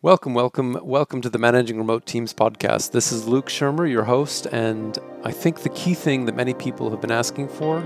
Welcome, 0.00 0.32
welcome, 0.32 0.78
welcome 0.80 1.20
to 1.22 1.28
the 1.28 1.40
Managing 1.40 1.76
Remote 1.76 2.06
Teams 2.06 2.32
podcast. 2.32 2.92
This 2.92 3.10
is 3.10 3.26
Luke 3.26 3.46
Szyrmer, 3.46 3.90
your 3.90 4.04
host, 4.04 4.46
and 4.52 4.96
I 5.24 5.32
think 5.32 5.62
the 5.62 5.70
key 5.70 5.92
thing 5.92 6.24
that 6.26 6.36
many 6.36 6.54
people 6.54 6.88
have 6.90 7.00
been 7.00 7.10
asking 7.10 7.48
for, 7.48 7.84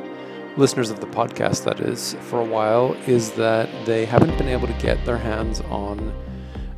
listeners 0.59 0.91
of 0.91 1.01
the 1.01 1.07
podcast 1.07 1.65
that 1.65 1.81
is, 1.81 2.15
for 2.21 2.39
a 2.39 2.45
while, 2.45 2.93
is 3.07 3.33
that 3.37 3.71
they 3.87 4.05
haven't 4.05 4.37
been 4.37 4.49
able 4.49 4.67
to 4.67 4.75
get 4.75 5.03
their 5.07 5.17
hands 5.17 5.63
on 5.63 6.13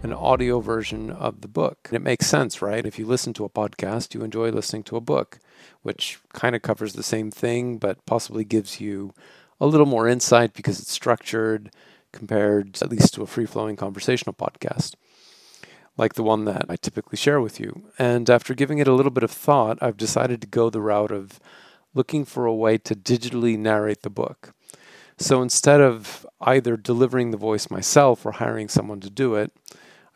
an 0.05 0.13
audio 0.13 0.61
version 0.61 1.11
of 1.11 1.41
the 1.41 1.49
book. 1.49 1.79
And 1.87 1.97
it 1.97 2.03
makes 2.03 2.29
sense, 2.29 2.63
right? 2.63 2.87
If 2.87 2.97
you 3.01 3.05
listen 3.05 3.33
to 3.33 3.45
a 3.45 3.51
podcast, 3.51 4.15
you 4.15 4.23
enjoy 4.23 4.51
listening 4.51 4.85
to 4.85 4.97
a 4.97 5.01
book, 5.01 5.41
which 5.83 6.21
kind 6.33 6.55
of 6.55 6.63
covers 6.63 6.93
the 6.93 7.03
same 7.03 7.33
thing, 7.33 7.79
but 7.79 8.07
possibly 8.07 8.45
gives 8.45 8.81
you 8.81 9.13
a 9.61 9.67
little 9.67 9.85
more 9.85 10.07
insight 10.07 10.55
because 10.55 10.79
it's 10.79 10.93
structured 10.93 11.73
compared 12.13 12.81
at 12.81 12.89
least 12.89 13.15
to 13.15 13.23
a 13.23 13.27
free 13.27 13.47
flowing 13.47 13.75
conversational 13.75 14.33
podcast 14.33 14.95
like 15.97 16.15
the 16.15 16.23
one 16.23 16.45
that 16.45 16.67
I 16.69 16.77
typically 16.77 17.17
share 17.17 17.41
with 17.41 17.61
you. 17.61 17.85
And 17.99 18.29
after 18.29 18.55
giving 18.55 18.79
it 18.79 18.89
a 18.89 18.93
little 18.93 19.13
bit 19.13 19.23
of 19.23 19.31
thought, 19.31 19.79
I've 19.81 19.97
decided 19.97 20.41
to 20.41 20.47
go 20.47 20.71
the 20.71 20.81
route 20.81 21.13
of 21.13 21.39
looking 21.95 22.25
for 22.25 22.47
a 22.47 22.55
way 22.55 22.79
to 22.79 22.95
digitally 22.95 23.57
narrate 23.57 24.03
the 24.03 24.11
book. 24.11 24.53
So 25.17 25.41
instead 25.41 25.81
of 25.81 26.27
either 26.41 26.77
delivering 26.77 27.31
the 27.31 27.37
voice 27.37 27.71
myself 27.71 28.27
or 28.27 28.33
hiring 28.33 28.69
someone 28.69 29.01
to 29.01 29.11
do 29.11 29.37
it, 29.37 29.53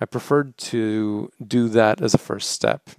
I 0.00 0.04
preferred 0.04 0.56
to 0.58 1.30
do 1.44 1.68
that 1.68 2.00
as 2.00 2.14
a 2.14 2.18
first 2.18 2.50
step. 2.50 2.90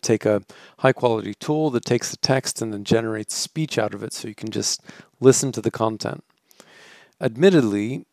Take 0.00 0.26
a 0.26 0.42
high 0.78 0.92
quality 0.92 1.34
tool 1.34 1.70
that 1.70 1.84
takes 1.84 2.10
the 2.10 2.16
text 2.16 2.60
and 2.60 2.72
then 2.72 2.82
generates 2.82 3.34
speech 3.34 3.78
out 3.78 3.94
of 3.94 4.02
it 4.02 4.12
so 4.12 4.26
you 4.26 4.34
can 4.34 4.50
just 4.50 4.82
listen 5.20 5.52
to 5.52 5.60
the 5.60 5.70
content. 5.70 6.24
Admittedly, 7.20 8.04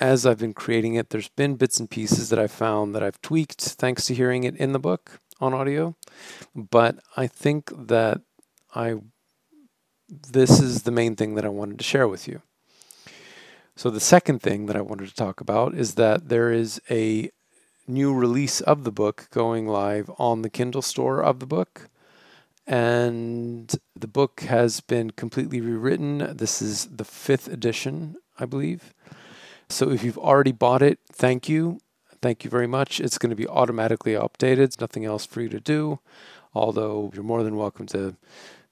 as 0.00 0.24
I've 0.24 0.38
been 0.38 0.54
creating 0.54 0.94
it, 0.94 1.10
there's 1.10 1.28
been 1.28 1.56
bits 1.56 1.78
and 1.78 1.88
pieces 1.88 2.30
that 2.30 2.38
I've 2.38 2.50
found 2.50 2.94
that 2.94 3.02
I've 3.02 3.20
tweaked 3.20 3.60
thanks 3.60 4.06
to 4.06 4.14
hearing 4.14 4.44
it 4.44 4.56
in 4.56 4.72
the 4.72 4.78
book 4.78 5.20
on 5.40 5.52
audio. 5.52 5.94
But 6.54 6.98
I 7.16 7.26
think 7.26 7.70
that 7.88 8.22
I 8.74 8.96
this 10.32 10.58
is 10.60 10.82
the 10.82 10.90
main 10.90 11.14
thing 11.14 11.36
that 11.36 11.44
I 11.44 11.48
wanted 11.48 11.78
to 11.78 11.84
share 11.84 12.08
with 12.08 12.26
you. 12.26 12.42
So 13.76 13.90
the 13.90 14.00
second 14.00 14.42
thing 14.42 14.66
that 14.66 14.76
I 14.76 14.80
wanted 14.80 15.08
to 15.08 15.14
talk 15.14 15.40
about 15.40 15.74
is 15.74 15.94
that 15.94 16.28
there 16.28 16.50
is 16.50 16.80
a 16.90 17.30
new 17.86 18.12
release 18.12 18.60
of 18.60 18.84
the 18.84 18.92
book 18.92 19.28
going 19.30 19.66
live 19.66 20.10
on 20.18 20.42
the 20.42 20.50
Kindle 20.50 20.82
store 20.82 21.22
of 21.22 21.38
the 21.38 21.46
book. 21.46 21.88
And 22.66 23.74
the 23.96 24.06
book 24.06 24.40
has 24.42 24.80
been 24.80 25.10
completely 25.10 25.60
rewritten. 25.60 26.36
This 26.36 26.60
is 26.60 26.86
the 26.86 27.04
fifth 27.04 27.48
edition, 27.48 28.16
I 28.38 28.44
believe. 28.44 28.94
So 29.70 29.90
if 29.90 30.02
you've 30.02 30.18
already 30.18 30.52
bought 30.52 30.82
it, 30.82 30.98
thank 31.12 31.48
you. 31.48 31.80
Thank 32.20 32.44
you 32.44 32.50
very 32.50 32.66
much. 32.66 33.00
It's 33.00 33.18
going 33.18 33.30
to 33.30 33.36
be 33.36 33.46
automatically 33.46 34.12
updated. 34.12 34.56
There's 34.56 34.80
nothing 34.80 35.04
else 35.04 35.24
for 35.24 35.40
you 35.40 35.48
to 35.48 35.60
do. 35.60 36.00
Although 36.54 37.10
you're 37.14 37.22
more 37.22 37.42
than 37.42 37.56
welcome 37.56 37.86
to 37.86 38.16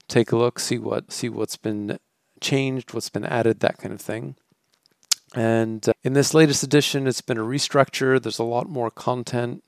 take 0.07 0.31
a 0.31 0.37
look, 0.37 0.59
see 0.59 0.77
what 0.77 1.11
see 1.11 1.29
what's 1.29 1.55
been 1.55 1.99
changed, 2.41 2.93
what's 2.93 3.09
been 3.09 3.25
added, 3.25 3.61
that 3.61 3.77
kind 3.77 3.93
of 3.93 4.01
thing. 4.01 4.35
And 5.33 5.87
uh, 5.87 5.93
in 6.03 6.13
this 6.13 6.33
latest 6.33 6.63
edition, 6.63 7.07
it's 7.07 7.21
been 7.21 7.37
a 7.37 7.43
restructure. 7.43 8.21
There's 8.21 8.39
a 8.39 8.43
lot 8.43 8.67
more 8.67 8.91
content 8.91 9.63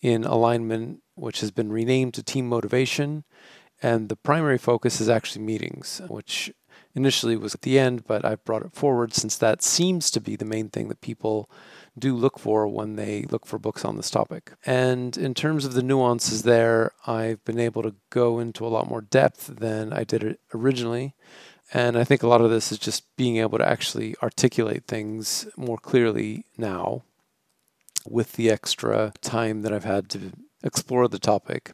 in 0.00 0.24
alignment, 0.24 1.02
which 1.14 1.40
has 1.40 1.50
been 1.50 1.72
renamed 1.72 2.14
to 2.14 2.22
Team 2.22 2.48
Motivation. 2.48 3.24
And 3.82 4.08
the 4.08 4.16
primary 4.16 4.58
focus 4.58 5.00
is 5.00 5.08
actually 5.08 5.44
meetings, 5.44 6.00
which 6.08 6.52
initially 6.94 7.36
was 7.36 7.54
at 7.54 7.62
the 7.62 7.78
end, 7.78 8.04
but 8.06 8.24
I've 8.24 8.44
brought 8.44 8.64
it 8.64 8.72
forward 8.72 9.14
since 9.14 9.36
that 9.36 9.62
seems 9.62 10.10
to 10.10 10.20
be 10.20 10.36
the 10.36 10.44
main 10.44 10.68
thing 10.68 10.88
that 10.88 11.00
people 11.00 11.50
do 11.98 12.14
look 12.14 12.38
for 12.38 12.66
when 12.66 12.96
they 12.96 13.24
look 13.30 13.46
for 13.46 13.58
books 13.58 13.84
on 13.84 13.96
this 13.96 14.10
topic. 14.10 14.52
And 14.64 15.16
in 15.16 15.34
terms 15.34 15.64
of 15.64 15.74
the 15.74 15.82
nuances 15.82 16.42
there, 16.42 16.92
I've 17.06 17.44
been 17.44 17.58
able 17.58 17.82
to 17.82 17.94
go 18.10 18.38
into 18.38 18.66
a 18.66 18.68
lot 18.68 18.88
more 18.88 19.00
depth 19.00 19.46
than 19.46 19.92
I 19.92 20.04
did 20.04 20.38
originally. 20.54 21.14
And 21.72 21.96
I 21.96 22.04
think 22.04 22.22
a 22.22 22.28
lot 22.28 22.40
of 22.40 22.50
this 22.50 22.72
is 22.72 22.78
just 22.78 23.04
being 23.16 23.36
able 23.36 23.58
to 23.58 23.68
actually 23.68 24.16
articulate 24.22 24.86
things 24.86 25.46
more 25.56 25.78
clearly 25.78 26.44
now 26.56 27.02
with 28.08 28.32
the 28.32 28.50
extra 28.50 29.12
time 29.20 29.62
that 29.62 29.72
I've 29.72 29.84
had 29.84 30.08
to 30.10 30.32
explore 30.64 31.06
the 31.06 31.18
topic. 31.18 31.72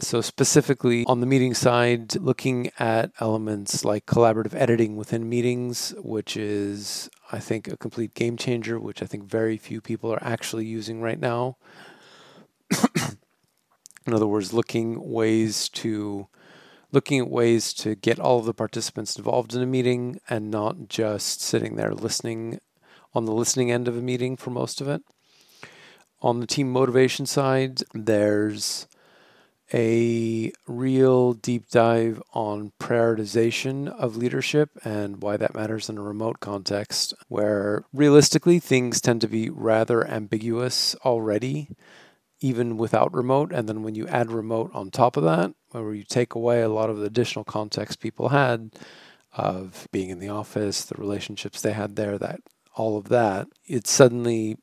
So, 0.00 0.20
specifically 0.20 1.04
on 1.06 1.18
the 1.18 1.26
meeting 1.26 1.54
side, 1.54 2.14
looking 2.14 2.70
at 2.78 3.10
elements 3.18 3.84
like 3.84 4.06
collaborative 4.06 4.54
editing 4.54 4.96
within 4.96 5.28
meetings, 5.28 5.92
which 5.98 6.36
is, 6.36 7.10
I 7.32 7.40
think, 7.40 7.66
a 7.66 7.76
complete 7.76 8.14
game 8.14 8.36
changer, 8.36 8.78
which 8.78 9.02
I 9.02 9.06
think 9.06 9.24
very 9.24 9.56
few 9.56 9.80
people 9.80 10.12
are 10.12 10.22
actually 10.22 10.66
using 10.66 11.00
right 11.00 11.18
now. 11.18 11.56
In 14.06 14.14
other 14.14 14.28
words, 14.28 14.52
looking 14.52 15.10
ways 15.10 15.68
to 15.70 16.28
looking 16.92 17.18
at 17.18 17.28
ways 17.28 17.74
to 17.74 17.96
get 17.96 18.20
all 18.20 18.38
of 18.38 18.46
the 18.46 18.54
participants 18.54 19.16
involved 19.16 19.52
in 19.52 19.62
a 19.62 19.66
meeting 19.66 20.20
and 20.30 20.50
not 20.50 20.88
just 20.88 21.42
sitting 21.42 21.74
there 21.74 21.92
listening 21.92 22.60
on 23.14 23.24
the 23.24 23.32
listening 23.32 23.70
end 23.70 23.88
of 23.88 23.96
a 23.96 24.00
meeting 24.00 24.36
for 24.36 24.50
most 24.50 24.80
of 24.80 24.88
it. 24.88 25.02
On 26.22 26.38
the 26.40 26.46
team 26.46 26.70
motivation 26.70 27.26
side, 27.26 27.82
there's 27.92 28.86
a 29.72 30.52
real 30.66 31.34
deep 31.34 31.68
dive 31.68 32.22
on 32.32 32.72
prioritization 32.80 33.88
of 33.88 34.16
leadership 34.16 34.70
and 34.84 35.22
why 35.22 35.36
that 35.36 35.54
matters 35.54 35.88
in 35.88 35.98
a 35.98 36.02
remote 36.02 36.40
context, 36.40 37.12
where 37.28 37.84
realistically 37.92 38.58
things 38.58 39.00
tend 39.00 39.20
to 39.20 39.28
be 39.28 39.50
rather 39.50 40.06
ambiguous 40.06 40.94
already, 41.04 41.68
even 42.40 42.76
without 42.76 43.12
remote. 43.12 43.52
And 43.52 43.68
then 43.68 43.82
when 43.82 43.94
you 43.94 44.06
add 44.06 44.32
remote 44.32 44.70
on 44.72 44.90
top 44.90 45.16
of 45.16 45.24
that, 45.24 45.52
where 45.70 45.94
you 45.94 46.04
take 46.04 46.34
away 46.34 46.62
a 46.62 46.68
lot 46.68 46.88
of 46.88 46.98
the 46.98 47.06
additional 47.06 47.44
context 47.44 48.00
people 48.00 48.30
had 48.30 48.70
of 49.32 49.86
being 49.92 50.08
in 50.08 50.18
the 50.18 50.30
office, 50.30 50.84
the 50.84 50.96
relationships 50.96 51.60
they 51.60 51.72
had 51.72 51.96
there, 51.96 52.16
that 52.18 52.40
all 52.74 52.96
of 52.96 53.08
that, 53.08 53.48
it 53.66 53.86
suddenly 53.86 54.56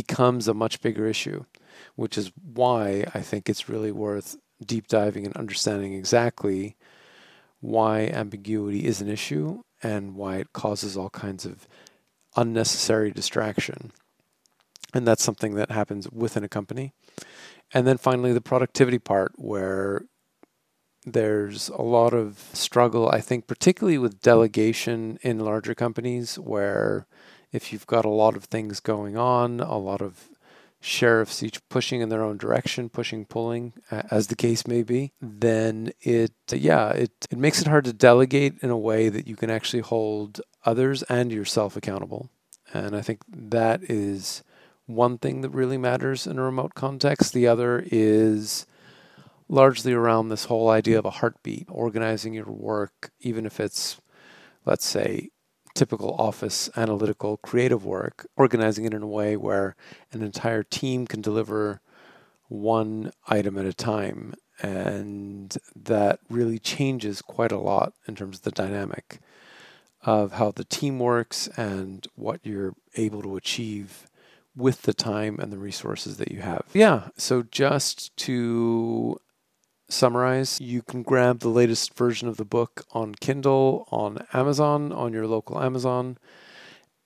becomes 0.00 0.48
a 0.48 0.60
much 0.62 0.80
bigger 0.80 1.06
issue 1.06 1.40
which 1.96 2.18
is 2.18 2.32
why 2.54 3.04
I 3.14 3.20
think 3.20 3.48
it's 3.48 3.68
really 3.68 3.92
worth 3.92 4.36
deep 4.64 4.88
diving 4.88 5.26
and 5.26 5.36
understanding 5.36 5.94
exactly 5.94 6.76
why 7.60 8.02
ambiguity 8.06 8.84
is 8.84 9.00
an 9.00 9.08
issue 9.08 9.62
and 9.82 10.14
why 10.14 10.36
it 10.36 10.52
causes 10.52 10.96
all 10.96 11.10
kinds 11.10 11.44
of 11.44 11.66
unnecessary 12.36 13.10
distraction. 13.10 13.92
And 14.94 15.06
that's 15.06 15.22
something 15.22 15.54
that 15.54 15.70
happens 15.70 16.10
within 16.10 16.44
a 16.44 16.48
company. 16.48 16.92
And 17.72 17.86
then 17.86 17.98
finally, 17.98 18.32
the 18.32 18.40
productivity 18.40 18.98
part, 18.98 19.32
where 19.36 20.02
there's 21.04 21.68
a 21.68 21.82
lot 21.82 22.14
of 22.14 22.38
struggle, 22.52 23.08
I 23.10 23.20
think, 23.20 23.46
particularly 23.46 23.98
with 23.98 24.22
delegation 24.22 25.18
in 25.22 25.40
larger 25.40 25.74
companies, 25.74 26.38
where 26.38 27.06
if 27.52 27.72
you've 27.72 27.86
got 27.86 28.04
a 28.04 28.10
lot 28.10 28.36
of 28.36 28.44
things 28.44 28.80
going 28.80 29.16
on, 29.16 29.60
a 29.60 29.78
lot 29.78 30.02
of 30.02 30.28
sheriffs 30.80 31.42
each 31.42 31.66
pushing 31.68 32.00
in 32.00 32.08
their 32.08 32.22
own 32.22 32.36
direction, 32.36 32.88
pushing, 32.88 33.24
pulling, 33.24 33.72
as 33.90 34.28
the 34.28 34.36
case 34.36 34.66
may 34.66 34.82
be, 34.82 35.12
then 35.20 35.90
it, 36.00 36.32
yeah, 36.52 36.90
it, 36.90 37.10
it 37.30 37.38
makes 37.38 37.60
it 37.60 37.66
hard 37.66 37.84
to 37.84 37.92
delegate 37.92 38.54
in 38.62 38.70
a 38.70 38.78
way 38.78 39.08
that 39.08 39.26
you 39.26 39.34
can 39.34 39.50
actually 39.50 39.82
hold 39.82 40.40
others 40.64 41.02
and 41.04 41.32
yourself 41.32 41.76
accountable. 41.76 42.30
And 42.72 42.94
I 42.94 43.00
think 43.00 43.22
that 43.28 43.82
is 43.82 44.44
one 44.86 45.18
thing 45.18 45.40
that 45.40 45.50
really 45.50 45.78
matters 45.78 46.26
in 46.26 46.38
a 46.38 46.42
remote 46.42 46.74
context. 46.74 47.32
The 47.32 47.46
other 47.46 47.82
is 47.86 48.66
largely 49.48 49.92
around 49.92 50.28
this 50.28 50.44
whole 50.44 50.70
idea 50.70 50.98
of 50.98 51.04
a 51.04 51.10
heartbeat, 51.10 51.66
organizing 51.70 52.34
your 52.34 52.50
work, 52.50 53.10
even 53.20 53.46
if 53.46 53.58
it's, 53.58 54.00
let's 54.64 54.86
say, 54.86 55.30
typical 55.78 56.16
office 56.18 56.68
analytical 56.76 57.36
creative 57.36 57.84
work, 57.84 58.26
organizing 58.36 58.84
it 58.84 58.92
in 58.92 59.02
a 59.02 59.06
way 59.06 59.36
where 59.36 59.76
an 60.12 60.22
entire 60.22 60.64
team 60.64 61.06
can 61.06 61.20
deliver 61.20 61.80
one 62.48 63.12
item 63.28 63.56
at 63.56 63.64
a 63.64 63.72
time. 63.72 64.34
And 64.60 65.56
that 65.76 66.18
really 66.28 66.58
changes 66.58 67.22
quite 67.22 67.52
a 67.52 67.58
lot 67.58 67.92
in 68.08 68.16
terms 68.16 68.38
of 68.38 68.42
the 68.42 68.50
dynamic 68.50 69.20
of 70.02 70.32
how 70.32 70.50
the 70.50 70.64
team 70.64 70.98
works 70.98 71.48
and 71.56 72.04
what 72.16 72.40
you're 72.42 72.74
able 72.96 73.22
to 73.22 73.36
achieve 73.36 74.08
with 74.56 74.82
the 74.82 74.94
time 74.94 75.38
and 75.38 75.52
the 75.52 75.58
resources 75.58 76.16
that 76.16 76.32
you 76.32 76.40
have. 76.40 76.64
Yeah, 76.72 77.10
so 77.16 77.44
just 77.44 78.16
to 78.16 79.20
summarize, 79.88 80.60
you 80.60 80.82
can 80.82 81.02
grab 81.02 81.40
the 81.40 81.48
latest 81.48 81.94
version 81.94 82.28
of 82.28 82.36
the 82.36 82.44
book 82.44 82.84
on 82.92 83.14
Kindle, 83.14 83.86
on 83.90 84.18
Amazon, 84.32 84.92
on 84.92 85.12
your 85.12 85.26
local 85.26 85.60
Amazon. 85.60 86.18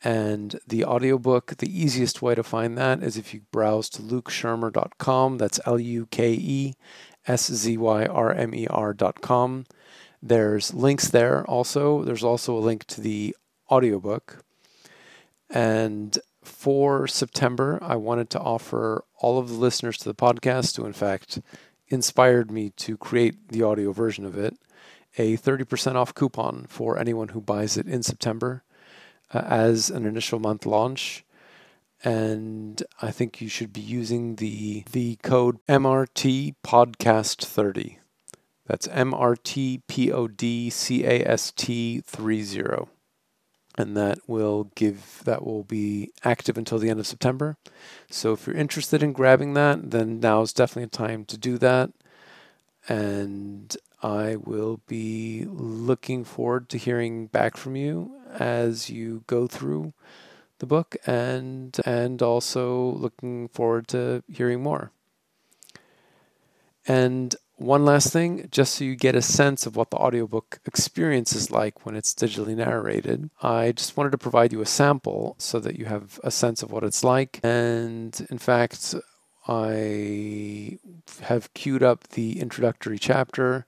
And 0.05 0.58
the 0.67 0.84
audiobook, 0.84 1.58
the 1.58 1.81
easiest 1.81 2.23
way 2.23 2.34
to 2.34 2.43
find 2.43 2.76
that 2.76 3.02
is 3.02 3.17
if 3.17 3.32
you 3.32 3.43
browse 3.52 3.88
to 3.90 4.02
lukeszyrmer.com. 4.02 5.38
That's 5.38 5.61
L 5.64 5.79
U 5.79 6.06
K 6.06 6.32
E 6.32 6.75
S 7.26 7.46
Z 7.46 7.76
Y 7.76 8.06
R 8.06 8.32
M 8.32 8.55
E 8.55 8.67
R.com. 8.67 9.67
There's 10.20 10.75
links 10.75 11.08
there 11.08 11.44
also. 11.46 12.02
There's 12.02 12.25
also 12.25 12.56
a 12.56 12.61
link 12.61 12.85
to 12.87 13.00
the 13.00 13.37
audiobook. 13.70 14.44
And 15.49 16.19
for 16.43 17.06
September, 17.06 17.78
I 17.82 17.96
wanted 17.96 18.31
to 18.31 18.40
offer 18.40 19.05
all 19.19 19.38
of 19.38 19.49
the 19.49 19.55
listeners 19.55 19.99
to 19.99 20.05
the 20.05 20.14
podcast 20.14 20.75
to, 20.75 20.87
in 20.87 20.93
fact, 20.93 21.40
inspired 21.93 22.50
me 22.50 22.71
to 22.71 22.97
create 22.97 23.49
the 23.49 23.62
audio 23.62 23.93
version 23.93 24.25
of 24.25 24.37
it 24.37 24.56
a 25.19 25.37
30% 25.37 25.94
off 25.94 26.15
coupon 26.15 26.65
for 26.69 26.99
anyone 26.99 27.29
who 27.29 27.41
buys 27.41 27.77
it 27.77 27.87
in 27.87 28.03
September 28.03 28.65
uh, 29.33 29.43
as 29.44 29.91
an 29.91 30.06
initial 30.06 30.39
month 30.39 30.65
launch. 30.65 31.25
And 32.03 32.83
I 33.00 33.11
think 33.11 33.41
you 33.41 33.49
should 33.49 33.73
be 33.73 33.81
using 33.81 34.37
the 34.37 34.85
the 34.91 35.17
code 35.17 35.59
MRT 35.69 36.56
Podcast 36.65 37.44
30. 37.44 37.99
That's 38.67 38.88
MRT 38.88 39.83
P 39.87 40.11
O 40.11 40.27
D 40.27 40.69
C 40.69 41.05
A 41.05 41.25
S 41.25 41.53
T 41.53 42.00
30 42.00 42.88
and 43.77 43.97
that 43.97 44.19
will 44.27 44.71
give 44.75 45.23
that 45.25 45.45
will 45.45 45.65
be 45.65 46.11
active 46.25 46.59
until 46.59 46.79
the 46.79 46.91
end 46.91 47.01
of 47.01 47.07
September. 47.07 47.57
So 48.11 48.33
if 48.33 48.47
you're 48.47 48.57
interested 48.57 49.03
in 49.03 49.13
grabbing 49.13 49.55
that, 49.55 49.91
then 49.91 50.21
now 50.21 50.43
is 50.43 50.53
definitely 50.53 50.85
a 50.85 50.87
time 50.89 51.25
to 51.27 51.39
do 51.39 51.59
that. 51.59 51.91
And 52.89 53.77
I 54.03 54.37
will 54.37 54.81
be 54.87 55.47
looking 55.47 56.25
forward 56.25 56.69
to 56.71 56.79
hearing 56.79 57.27
back 57.27 57.57
from 57.57 57.77
you 57.77 58.17
as 58.33 58.91
you 58.91 59.23
go 59.27 59.47
through 59.47 59.93
the 60.59 60.67
book 60.67 60.97
and 61.07 61.79
and 61.85 62.23
also 62.23 62.93
looking 62.93 63.49
forward 63.49 63.89
to 63.89 64.23
hearing 64.29 64.63
more. 64.63 64.91
And 66.87 67.35
one 67.62 67.85
last 67.85 68.12
thing, 68.12 68.49
just 68.50 68.75
so 68.75 68.85
you 68.85 68.97
get 68.97 69.14
a 69.14 69.23
sense 69.23 69.67
of 69.67 69.76
what 69.76 69.91
the 69.91 69.97
audiobook 69.97 70.61
experience 70.67 71.32
is 71.35 71.50
like 71.50 71.87
when 71.87 71.94
it's 71.94 72.12
digitally 72.12 72.56
narrated, 72.56 73.31
I 73.41 73.73
just 73.73 73.97
wanted 73.97 74.11
to 74.11 74.19
provide 74.19 74.53
you 74.53 74.61
a 74.61 74.67
sample 74.67 75.37
so 75.38 75.59
that 75.61 75.79
you 75.79 75.87
have 75.87 76.20
a 76.25 76.31
sense 76.31 76.62
of 76.62 76.73
what 76.73 76.85
it's 76.85 77.05
like. 77.05 77.41
And 77.43 78.26
in 78.31 78.38
fact, 78.38 78.94
I 79.47 80.79
have 81.23 81.53
queued 81.55 81.82
up 81.82 82.09
the 82.09 82.41
introductory 82.41 82.99
chapter. 82.99 83.67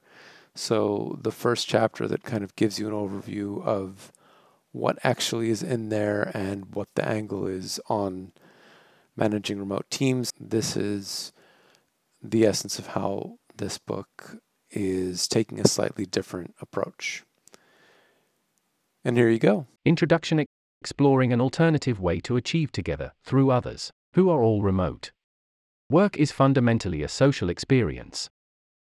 So, 0.54 1.18
the 1.20 1.32
first 1.32 1.66
chapter 1.66 2.06
that 2.06 2.22
kind 2.22 2.44
of 2.44 2.54
gives 2.54 2.78
you 2.78 2.86
an 2.86 2.94
overview 2.94 3.64
of 3.64 4.12
what 4.70 4.98
actually 5.02 5.50
is 5.50 5.62
in 5.62 5.88
there 5.88 6.30
and 6.34 6.74
what 6.74 6.88
the 6.94 7.08
angle 7.08 7.46
is 7.46 7.80
on 7.88 8.32
managing 9.16 9.58
remote 9.58 9.90
teams. 9.90 10.32
This 10.38 10.76
is 10.76 11.32
the 12.22 12.46
essence 12.46 12.78
of 12.78 12.88
how 12.88 13.38
this 13.56 13.78
book 13.78 14.36
is 14.70 15.28
taking 15.28 15.60
a 15.60 15.68
slightly 15.68 16.06
different 16.06 16.54
approach. 16.60 17.24
And 19.04 19.16
here 19.16 19.28
you 19.28 19.38
go. 19.38 19.66
Introduction 19.84 20.44
Exploring 20.80 21.32
an 21.32 21.40
alternative 21.40 21.98
way 21.98 22.20
to 22.20 22.36
achieve 22.36 22.70
together 22.70 23.12
through 23.24 23.50
others 23.50 23.90
who 24.12 24.28
are 24.28 24.42
all 24.42 24.60
remote. 24.60 25.12
Work 25.90 26.18
is 26.18 26.30
fundamentally 26.30 27.02
a 27.02 27.08
social 27.08 27.48
experience. 27.48 28.28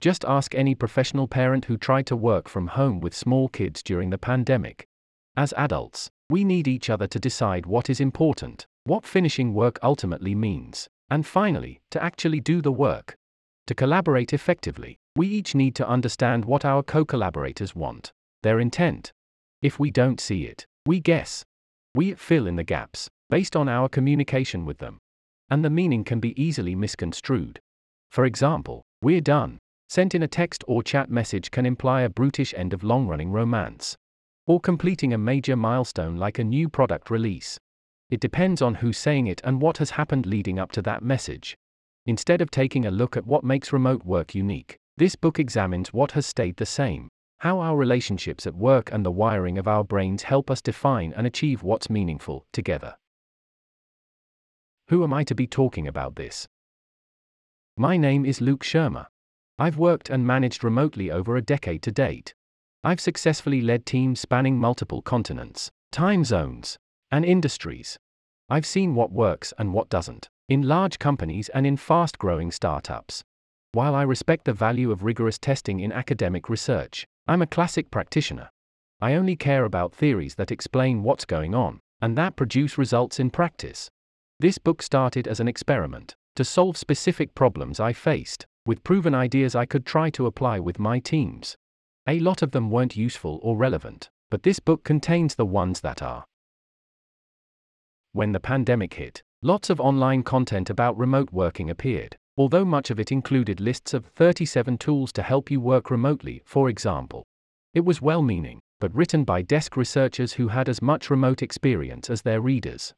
Just 0.00 0.24
ask 0.26 0.54
any 0.54 0.74
professional 0.74 1.28
parent 1.28 1.64
who 1.64 1.78
tried 1.78 2.06
to 2.08 2.16
work 2.16 2.46
from 2.46 2.66
home 2.66 3.00
with 3.00 3.14
small 3.14 3.48
kids 3.48 3.82
during 3.82 4.10
the 4.10 4.18
pandemic. 4.18 4.86
As 5.34 5.54
adults, 5.56 6.10
we 6.28 6.44
need 6.44 6.68
each 6.68 6.90
other 6.90 7.06
to 7.06 7.18
decide 7.18 7.64
what 7.64 7.88
is 7.88 8.00
important, 8.00 8.66
what 8.84 9.06
finishing 9.06 9.54
work 9.54 9.78
ultimately 9.82 10.34
means, 10.34 10.88
and 11.10 11.26
finally, 11.26 11.80
to 11.90 12.02
actually 12.02 12.40
do 12.40 12.60
the 12.60 12.72
work. 12.72 13.16
To 13.66 13.74
collaborate 13.74 14.34
effectively, 14.34 14.98
we 15.16 15.26
each 15.26 15.54
need 15.54 15.74
to 15.76 15.88
understand 15.88 16.44
what 16.44 16.66
our 16.66 16.82
co 16.82 17.04
collaborators 17.04 17.74
want, 17.74 18.12
their 18.42 18.60
intent. 18.60 19.12
If 19.62 19.78
we 19.78 19.90
don't 19.90 20.20
see 20.20 20.44
it, 20.44 20.66
we 20.84 21.00
guess. 21.00 21.44
We 21.94 22.14
fill 22.14 22.46
in 22.46 22.56
the 22.56 22.64
gaps, 22.64 23.08
based 23.30 23.56
on 23.56 23.68
our 23.68 23.88
communication 23.88 24.66
with 24.66 24.78
them. 24.78 24.98
And 25.48 25.64
the 25.64 25.70
meaning 25.70 26.04
can 26.04 26.20
be 26.20 26.40
easily 26.40 26.74
misconstrued. 26.74 27.58
For 28.10 28.26
example, 28.26 28.82
we're 29.00 29.22
done, 29.22 29.58
sent 29.88 30.14
in 30.14 30.22
a 30.22 30.28
text 30.28 30.62
or 30.66 30.82
chat 30.82 31.10
message 31.10 31.50
can 31.50 31.64
imply 31.64 32.02
a 32.02 32.10
brutish 32.10 32.52
end 32.56 32.74
of 32.74 32.84
long 32.84 33.06
running 33.06 33.30
romance. 33.30 33.96
Or 34.46 34.60
completing 34.60 35.14
a 35.14 35.18
major 35.18 35.56
milestone 35.56 36.16
like 36.16 36.38
a 36.38 36.44
new 36.44 36.68
product 36.68 37.10
release. 37.10 37.58
It 38.10 38.20
depends 38.20 38.60
on 38.60 38.74
who's 38.76 38.98
saying 38.98 39.26
it 39.26 39.40
and 39.42 39.62
what 39.62 39.78
has 39.78 39.90
happened 39.90 40.26
leading 40.26 40.58
up 40.58 40.70
to 40.72 40.82
that 40.82 41.02
message. 41.02 41.56
Instead 42.06 42.42
of 42.42 42.50
taking 42.50 42.84
a 42.84 42.90
look 42.90 43.16
at 43.16 43.26
what 43.26 43.44
makes 43.44 43.72
remote 43.72 44.04
work 44.04 44.34
unique, 44.34 44.78
this 44.98 45.16
book 45.16 45.38
examines 45.38 45.92
what 45.92 46.12
has 46.12 46.26
stayed 46.26 46.56
the 46.56 46.66
same, 46.66 47.08
how 47.38 47.60
our 47.60 47.76
relationships 47.76 48.46
at 48.46 48.54
work 48.54 48.92
and 48.92 49.06
the 49.06 49.10
wiring 49.10 49.56
of 49.56 49.66
our 49.66 49.82
brains 49.82 50.24
help 50.24 50.50
us 50.50 50.60
define 50.60 51.14
and 51.16 51.26
achieve 51.26 51.62
what's 51.62 51.88
meaningful 51.88 52.44
together. 52.52 52.94
Who 54.88 55.02
am 55.02 55.14
I 55.14 55.24
to 55.24 55.34
be 55.34 55.46
talking 55.46 55.88
about 55.88 56.16
this? 56.16 56.46
My 57.78 57.96
name 57.96 58.26
is 58.26 58.42
Luke 58.42 58.64
Szyrmer. 58.64 59.06
I've 59.58 59.78
worked 59.78 60.10
and 60.10 60.26
managed 60.26 60.62
remotely 60.62 61.10
over 61.10 61.36
a 61.36 61.42
decade 61.42 61.82
to 61.84 61.92
date. 61.92 62.34
I've 62.82 63.00
successfully 63.00 63.62
led 63.62 63.86
teams 63.86 64.20
spanning 64.20 64.58
multiple 64.58 65.00
continents, 65.00 65.70
time 65.90 66.22
zones, 66.22 66.76
and 67.10 67.24
industries. 67.24 67.96
I've 68.50 68.66
seen 68.66 68.94
what 68.94 69.10
works 69.10 69.54
and 69.58 69.72
what 69.72 69.88
doesn't 69.88 70.28
in 70.48 70.62
large 70.62 70.98
companies 70.98 71.48
and 71.50 71.66
in 71.66 71.76
fast 71.76 72.18
growing 72.18 72.50
startups. 72.50 73.22
While 73.72 73.94
I 73.94 74.02
respect 74.02 74.44
the 74.44 74.52
value 74.52 74.90
of 74.90 75.02
rigorous 75.02 75.38
testing 75.38 75.80
in 75.80 75.90
academic 75.90 76.48
research, 76.48 77.06
I'm 77.26 77.42
a 77.42 77.46
classic 77.46 77.90
practitioner. 77.90 78.50
I 79.00 79.14
only 79.14 79.36
care 79.36 79.64
about 79.64 79.94
theories 79.94 80.34
that 80.36 80.52
explain 80.52 81.02
what's 81.02 81.24
going 81.24 81.54
on, 81.54 81.80
and 82.00 82.16
that 82.18 82.36
produce 82.36 82.76
results 82.76 83.18
in 83.18 83.30
practice. 83.30 83.88
This 84.38 84.58
book 84.58 84.82
started 84.82 85.26
as 85.26 85.40
an 85.40 85.48
experiment 85.48 86.14
to 86.36 86.44
solve 86.44 86.76
specific 86.76 87.34
problems 87.34 87.80
I 87.80 87.92
faced, 87.92 88.44
with 88.66 88.84
proven 88.84 89.14
ideas 89.14 89.54
I 89.54 89.66
could 89.66 89.86
try 89.86 90.10
to 90.10 90.26
apply 90.26 90.60
with 90.60 90.78
my 90.78 90.98
teams. 90.98 91.56
A 92.06 92.20
lot 92.20 92.42
of 92.42 92.50
them 92.50 92.70
weren't 92.70 92.96
useful 92.96 93.40
or 93.42 93.56
relevant, 93.56 94.10
but 94.30 94.42
this 94.42 94.58
book 94.58 94.84
contains 94.84 95.36
the 95.36 95.46
ones 95.46 95.80
that 95.80 96.02
are. 96.02 96.24
When 98.12 98.32
the 98.32 98.40
pandemic 98.40 98.94
hit, 98.94 99.22
Lots 99.46 99.68
of 99.68 99.78
online 99.78 100.22
content 100.22 100.70
about 100.70 100.96
remote 100.96 101.30
working 101.30 101.68
appeared, 101.68 102.16
although 102.38 102.64
much 102.64 102.88
of 102.88 102.98
it 102.98 103.12
included 103.12 103.60
lists 103.60 103.92
of 103.92 104.06
37 104.06 104.78
tools 104.78 105.12
to 105.12 105.22
help 105.22 105.50
you 105.50 105.60
work 105.60 105.90
remotely, 105.90 106.40
for 106.46 106.70
example. 106.70 107.26
It 107.74 107.84
was 107.84 108.00
well 108.00 108.22
meaning, 108.22 108.60
but 108.80 108.94
written 108.94 109.22
by 109.22 109.42
desk 109.42 109.76
researchers 109.76 110.32
who 110.32 110.48
had 110.48 110.66
as 110.66 110.80
much 110.80 111.10
remote 111.10 111.42
experience 111.42 112.08
as 112.08 112.22
their 112.22 112.40
readers. 112.40 112.94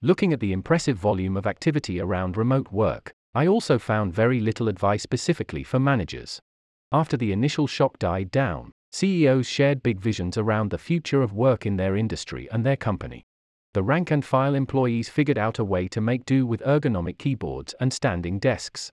Looking 0.00 0.32
at 0.32 0.38
the 0.38 0.52
impressive 0.52 0.96
volume 0.96 1.36
of 1.36 1.48
activity 1.48 1.98
around 1.98 2.36
remote 2.36 2.70
work, 2.70 3.12
I 3.34 3.48
also 3.48 3.80
found 3.80 4.14
very 4.14 4.38
little 4.38 4.68
advice 4.68 5.02
specifically 5.02 5.64
for 5.64 5.80
managers. 5.80 6.40
After 6.92 7.16
the 7.16 7.32
initial 7.32 7.66
shock 7.66 7.98
died 7.98 8.30
down, 8.30 8.70
CEOs 8.92 9.48
shared 9.48 9.82
big 9.82 9.98
visions 9.98 10.38
around 10.38 10.70
the 10.70 10.78
future 10.78 11.20
of 11.20 11.32
work 11.32 11.66
in 11.66 11.78
their 11.78 11.96
industry 11.96 12.48
and 12.52 12.64
their 12.64 12.76
company 12.76 13.24
the 13.74 13.82
rank 13.82 14.10
and 14.10 14.22
file 14.22 14.54
employees 14.54 15.08
figured 15.08 15.38
out 15.38 15.58
a 15.58 15.64
way 15.64 15.88
to 15.88 16.00
make 16.00 16.26
do 16.26 16.44
with 16.46 16.60
ergonomic 16.60 17.16
keyboards 17.16 17.74
and 17.80 17.90
standing 17.90 18.38
desks. 18.38 18.90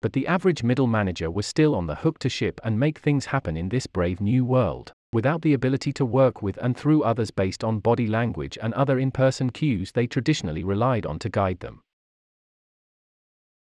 But 0.00 0.14
the 0.14 0.26
average 0.26 0.62
middle 0.62 0.86
manager 0.86 1.30
was 1.30 1.46
still 1.46 1.74
on 1.74 1.86
the 1.86 1.96
hook 1.96 2.18
to 2.20 2.30
ship 2.30 2.58
and 2.64 2.80
make 2.80 2.98
things 2.98 3.26
happen 3.26 3.58
in 3.58 3.68
this 3.68 3.86
brave 3.86 4.22
new 4.22 4.42
world, 4.42 4.92
without 5.12 5.42
the 5.42 5.52
ability 5.52 5.92
to 5.92 6.06
work 6.06 6.40
with 6.40 6.56
and 6.62 6.74
through 6.74 7.02
others 7.02 7.30
based 7.30 7.62
on 7.62 7.78
body 7.78 8.06
language 8.06 8.56
and 8.62 8.72
other 8.72 8.98
in 8.98 9.10
person 9.10 9.50
cues 9.50 9.92
they 9.92 10.06
traditionally 10.06 10.64
relied 10.64 11.04
on 11.04 11.18
to 11.18 11.28
guide 11.28 11.60
them. 11.60 11.82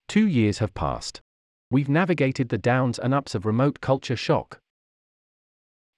Two 0.07 0.27
years 0.27 0.59
have 0.59 0.75
passed. 0.75 1.19
We've 1.71 1.89
navigated 1.89 2.49
the 2.49 2.57
downs 2.59 2.99
and 2.99 3.13
ups 3.13 3.33
of 3.33 3.45
remote 3.45 3.81
culture 3.81 4.15
shock. 4.15 4.59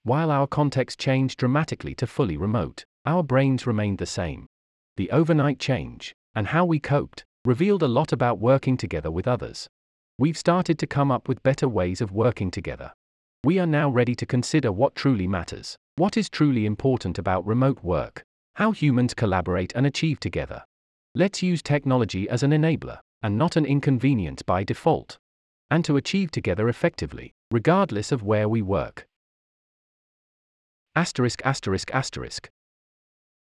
While 0.04 0.32
our 0.32 0.48
context 0.48 0.98
changed 0.98 1.40
dramatically 1.40 1.94
to 1.96 2.08
fully 2.08 2.38
remote, 2.38 2.86
our 3.06 3.22
brains 3.22 3.68
remained 3.68 3.98
the 3.98 4.06
same 4.06 4.48
the 5.02 5.10
overnight 5.10 5.58
change, 5.58 6.14
and 6.36 6.46
how 6.46 6.64
we 6.64 6.80
coped, 6.80 7.26
revealed 7.44 7.82
a 7.82 7.88
lot 7.88 8.14
about 8.14 8.38
working 8.38 8.78
together 8.78 9.10
with 9.10 9.28
others. 9.28 9.68
We've 10.20 10.38
started 10.38 10.78
to 10.78 10.86
come 10.86 11.10
up 11.10 11.28
with 11.28 11.42
better 11.42 11.68
ways 11.68 12.02
of 12.02 12.12
working 12.12 12.52
together. 12.52 12.92
We 13.44 13.58
are 13.58 13.66
now 13.66 13.90
ready 13.90 14.14
to 14.14 14.28
consider 14.28 14.72
what 14.72 14.94
truly 14.94 15.26
matters, 15.26 15.76
what 15.96 16.18
is 16.18 16.30
truly 16.30 16.68
important 16.68 17.18
about 17.18 17.48
remote 17.48 17.84
work, 17.84 18.24
how 18.54 18.74
humans 18.74 19.16
collaborate 19.16 19.74
and 19.74 19.88
achieve 19.88 20.20
together. 20.20 20.64
Let's 21.16 21.42
use 21.42 21.64
technology 21.64 22.30
as 22.30 22.44
an 22.44 22.52
enabler, 22.52 23.00
and 23.24 23.40
not 23.40 23.56
an 23.56 23.66
inconvenience 23.66 24.44
by 24.44 24.64
default. 24.64 25.18
And 25.72 25.84
to 25.86 25.98
achieve 25.98 26.30
together 26.30 26.70
effectively, 26.70 27.34
regardless 27.50 28.12
of 28.12 28.22
where 28.22 28.48
we 28.48 28.62
work. 28.62 29.08
Asterisk 30.96 31.42
asterisk 31.44 31.90
asterisk. 31.92 32.52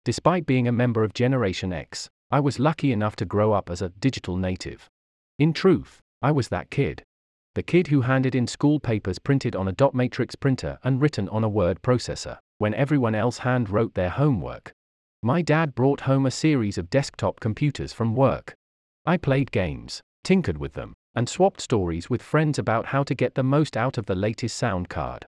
Despite 0.05 0.45
being 0.45 0.67
a 0.67 0.71
member 0.71 1.03
of 1.03 1.15
Generation 1.15 1.73
X, 1.73 2.09
I 2.29 2.39
was 2.39 2.59
lucky 2.59 2.91
enough 2.91 3.15
to 3.15 3.25
grow 3.25 3.53
up 3.53 3.71
as 3.71 3.81
a 3.81 3.89
digital 3.89 4.37
native. 4.37 4.87
In 5.39 5.51
truth, 5.51 5.99
I 6.21 6.31
was 6.31 6.49
that 6.49 6.69
kid. 6.69 7.01
The 7.55 7.63
kid 7.63 7.87
who 7.87 8.01
handed 8.01 8.35
in 8.35 8.45
school 8.45 8.79
papers 8.79 9.17
printed 9.17 9.55
on 9.55 9.67
a 9.67 9.71
dot 9.71 9.95
matrix 9.95 10.35
printer 10.35 10.77
and 10.83 11.01
written 11.01 11.27
on 11.29 11.43
a 11.43 11.49
word 11.49 11.81
processor, 11.81 12.37
when 12.59 12.75
everyone 12.75 13.15
else 13.15 13.39
hand 13.39 13.71
wrote 13.71 13.95
their 13.95 14.11
homework. 14.11 14.71
My 15.23 15.41
dad 15.41 15.73
brought 15.73 16.01
home 16.01 16.27
a 16.27 16.31
series 16.31 16.77
of 16.77 16.91
desktop 16.91 17.39
computers 17.39 17.91
from 17.91 18.15
work. 18.15 18.53
I 19.07 19.17
played 19.17 19.51
games, 19.51 20.01
tinkered 20.23 20.59
with 20.59 20.73
them, 20.73 20.93
and 21.15 21.27
swapped 21.27 21.61
stories 21.61 22.11
with 22.11 22.21
friends 22.21 22.59
about 22.59 22.87
how 22.87 23.01
to 23.01 23.15
get 23.15 23.33
the 23.33 23.43
most 23.43 23.75
out 23.75 23.97
of 23.97 24.05
the 24.05 24.15
latest 24.15 24.55
sound 24.55 24.87
card. 24.87 25.25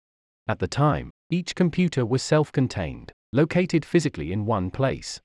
At 0.49 0.59
the 0.59 0.67
time, 0.67 1.11
each 1.29 1.55
computer 1.55 2.05
was 2.05 2.21
self 2.21 2.51
contained, 2.51 3.13
located 3.35 3.83
physically 3.83 4.31
in 4.31 4.45
one 4.45 4.71
place. 4.71 5.19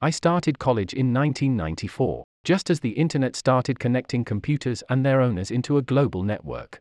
I 0.00 0.10
started 0.10 0.58
college 0.58 0.92
in 0.92 1.14
1994, 1.14 2.24
just 2.42 2.68
as 2.68 2.80
the 2.80 2.90
internet 2.90 3.36
started 3.36 3.78
connecting 3.78 4.24
computers 4.24 4.82
and 4.90 5.06
their 5.06 5.20
owners 5.20 5.52
into 5.52 5.78
a 5.78 5.82
global 5.82 6.24
network. 6.24 6.80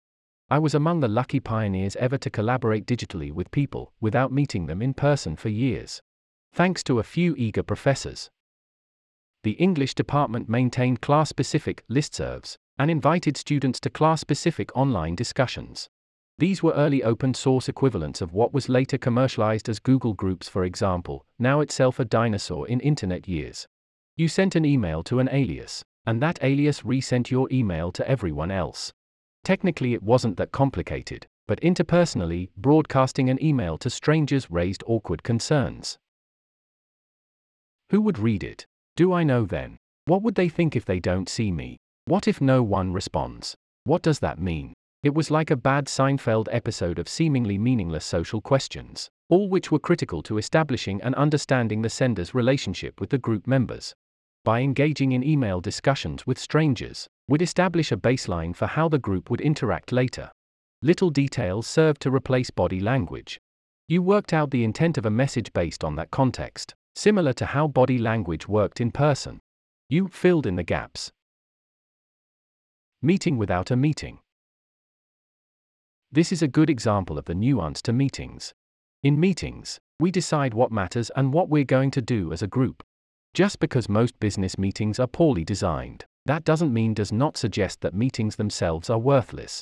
I 0.50 0.58
was 0.58 0.74
among 0.74 1.02
the 1.02 1.08
lucky 1.08 1.40
pioneers 1.40 1.96
ever 1.98 2.18
to 2.18 2.30
collaborate 2.32 2.88
digitally 2.88 3.32
with 3.32 3.52
people 3.52 3.94
without 4.02 4.32
meeting 4.32 4.66
them 4.66 4.82
in 4.82 4.96
person 4.96 5.36
for 5.36 5.50
years. 5.50 6.02
Thanks 6.52 6.84
to 6.84 6.98
a 6.98 7.04
few 7.04 7.36
eager 7.38 7.64
professors. 7.64 8.32
The 9.44 9.52
English 9.52 9.94
department 9.94 10.50
maintained 10.50 11.02
class 11.02 11.30
specific 11.30 11.84
listservs 11.88 12.56
and 12.80 12.90
invited 12.90 13.38
students 13.38 13.80
to 13.82 13.92
class 13.92 14.22
specific 14.22 14.76
online 14.76 15.14
discussions. 15.14 15.88
These 16.38 16.62
were 16.62 16.74
early 16.74 17.02
open 17.02 17.34
source 17.34 17.70
equivalents 17.70 18.20
of 18.20 18.34
what 18.34 18.54
was 18.54 18.68
later 18.68 18.98
commercialized 18.98 19.70
as 19.70 19.80
Google 19.80 20.14
Groups, 20.14 20.50
for 20.50 20.66
example, 20.66 21.26
now 21.40 21.62
itself 21.62 21.98
a 21.98 22.06
dinosaur 22.06 22.68
in 22.68 22.82
internet 22.82 23.28
years. 23.28 23.66
You 24.18 24.28
sent 24.28 24.56
an 24.56 24.66
email 24.66 25.02
to 25.04 25.20
an 25.20 25.30
alias, 25.32 25.84
and 26.06 26.22
that 26.22 26.40
alias 26.42 26.84
resent 26.84 27.32
your 27.32 27.48
email 27.52 27.92
to 27.94 28.08
everyone 28.08 28.52
else. 28.52 28.92
Technically, 29.46 29.94
it 29.94 30.04
wasn't 30.04 30.36
that 30.36 30.52
complicated, 30.52 31.26
but 31.48 31.62
interpersonally, 31.62 32.50
broadcasting 32.58 33.30
an 33.30 33.42
email 33.44 33.78
to 33.78 33.90
strangers 33.90 34.52
raised 34.52 34.84
awkward 34.88 35.24
concerns. 35.24 35.98
Who 37.92 38.02
would 38.02 38.20
read 38.20 38.44
it? 38.44 38.66
Do 38.98 39.14
I 39.14 39.24
know 39.24 39.46
then? 39.46 39.78
What 40.06 40.22
would 40.22 40.36
they 40.36 40.50
think 40.50 40.76
if 40.76 40.84
they 40.84 41.00
don't 41.00 41.30
see 41.30 41.52
me? 41.52 41.78
What 42.06 42.28
if 42.28 42.42
no 42.42 42.62
one 42.62 42.92
responds? 42.92 43.56
What 43.86 44.02
does 44.02 44.20
that 44.20 44.40
mean? 44.40 44.74
It 45.06 45.14
was 45.14 45.30
like 45.30 45.52
a 45.52 45.56
bad 45.56 45.86
Seinfeld 45.86 46.48
episode 46.50 46.98
of 46.98 47.08
seemingly 47.08 47.60
meaningless 47.60 48.04
social 48.04 48.42
questions, 48.42 49.08
all 49.30 49.50
which 49.50 49.72
were 49.72 49.78
critical 49.78 50.24
to 50.24 50.40
establishing 50.40 51.00
and 51.04 51.14
understanding 51.14 51.84
the 51.84 51.92
sender's 51.92 52.34
relationship 52.34 53.00
with 53.00 53.12
the 53.12 53.20
group 53.20 53.46
members. 53.46 53.94
By 54.44 54.62
engaging 54.62 55.12
in 55.12 55.24
email 55.24 55.62
discussions 55.62 56.26
with 56.26 56.40
strangers, 56.40 57.08
would 57.28 57.44
establish 57.44 57.92
a 57.92 57.98
baseline 57.98 58.56
for 58.56 58.66
how 58.66 58.90
the 58.90 58.98
group 58.98 59.30
would 59.30 59.42
interact 59.42 59.92
later. 59.92 60.32
Little 60.82 61.12
details 61.12 61.68
served 61.68 62.02
to 62.02 62.10
replace 62.10 62.50
body 62.50 62.80
language. 62.80 63.40
You 63.88 64.02
worked 64.02 64.34
out 64.34 64.50
the 64.50 64.64
intent 64.64 64.98
of 64.98 65.06
a 65.06 65.12
message 65.12 65.54
based 65.54 65.84
on 65.84 65.96
that 65.98 66.10
context, 66.10 66.74
similar 66.96 67.34
to 67.34 67.46
how 67.46 67.68
body 67.68 68.00
language 68.00 68.48
worked 68.48 68.82
in 68.82 68.90
person. 68.90 69.40
You 69.88 70.08
filled 70.08 70.48
in 70.48 70.56
the 70.56 70.64
gaps. 70.64 71.12
Meeting 73.04 73.38
without 73.38 73.70
a 73.70 73.76
meeting. 73.76 74.18
This 76.16 76.32
is 76.32 76.42
a 76.42 76.48
good 76.48 76.70
example 76.70 77.18
of 77.18 77.26
the 77.26 77.36
nuance 77.36 77.82
to 77.82 77.92
meetings. 77.92 78.54
In 79.04 79.20
meetings, 79.20 79.80
we 80.00 80.12
decide 80.12 80.54
what 80.54 80.72
matters 80.72 81.12
and 81.14 81.34
what 81.34 81.50
we're 81.50 81.66
going 81.66 81.92
to 81.92 82.02
do 82.02 82.32
as 82.32 82.42
a 82.42 82.48
group. 82.48 82.84
Just 83.34 83.60
because 83.60 83.90
most 83.90 84.18
business 84.22 84.58
meetings 84.58 84.98
are 84.98 85.08
poorly 85.08 85.44
designed, 85.44 86.06
that 86.26 86.46
doesn't 86.46 86.74
mean 86.74 86.94
does 86.94 87.12
not 87.12 87.36
suggest 87.36 87.82
that 87.82 87.94
meetings 87.94 88.38
themselves 88.38 88.90
are 88.90 88.98
worthless. 88.98 89.62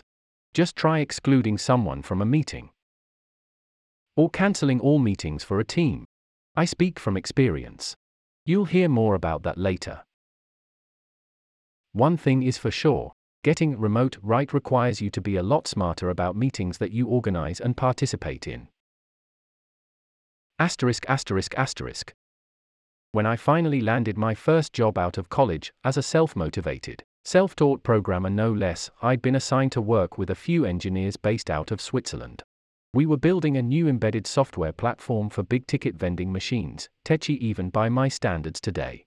Just 0.53 0.75
try 0.75 0.99
excluding 0.99 1.57
someone 1.57 2.03
from 2.03 2.21
a 2.21 2.25
meeting. 2.37 2.69
Or 4.15 4.29
cancelling 4.29 4.79
all 4.79 4.99
meetings 4.99 5.43
for 5.43 5.59
a 5.59 5.65
team. 5.65 6.05
I 6.55 6.65
speak 6.65 6.99
from 6.99 7.17
experience. 7.17 7.95
You'll 8.45 8.65
hear 8.65 8.89
more 8.89 9.15
about 9.15 9.41
that 9.41 9.57
later. 9.57 10.03
One 11.93 12.15
thing 12.15 12.43
is 12.43 12.59
for 12.59 12.69
sure 12.69 13.13
getting 13.43 13.79
remote 13.79 14.17
right 14.21 14.51
requires 14.53 15.01
you 15.01 15.09
to 15.11 15.21
be 15.21 15.35
a 15.35 15.43
lot 15.43 15.67
smarter 15.67 16.09
about 16.09 16.35
meetings 16.35 16.79
that 16.79 16.91
you 16.91 17.07
organize 17.07 17.59
and 17.59 17.77
participate 17.77 18.47
in. 18.47 18.67
Asterisk, 20.59 21.05
asterisk, 21.07 21.53
asterisk 21.57 22.13
when 23.13 23.27
I 23.27 23.35
finally 23.35 23.79
landed 23.79 24.17
my 24.17 24.33
first 24.33 24.73
job 24.73 24.97
out 24.97 25.19
of 25.19 25.29
college, 25.29 25.71
as 25.83 25.97
a 25.97 26.01
self 26.01 26.35
motivated, 26.35 27.03
self 27.23 27.55
taught 27.55 27.83
programmer 27.83 28.31
no 28.31 28.51
less, 28.51 28.89
I'd 29.03 29.21
been 29.21 29.35
assigned 29.35 29.71
to 29.73 29.81
work 29.81 30.17
with 30.17 30.31
a 30.31 30.35
few 30.35 30.65
engineers 30.65 31.15
based 31.15 31.51
out 31.51 31.69
of 31.69 31.79
Switzerland. 31.79 32.41
We 32.95 33.05
were 33.05 33.17
building 33.17 33.55
a 33.55 33.61
new 33.61 33.87
embedded 33.87 34.25
software 34.25 34.71
platform 34.71 35.29
for 35.29 35.43
big 35.43 35.67
ticket 35.67 35.95
vending 35.95 36.31
machines, 36.31 36.89
tetchy 37.05 37.35
even 37.45 37.69
by 37.69 37.87
my 37.87 38.07
standards 38.07 38.59
today. 38.59 39.05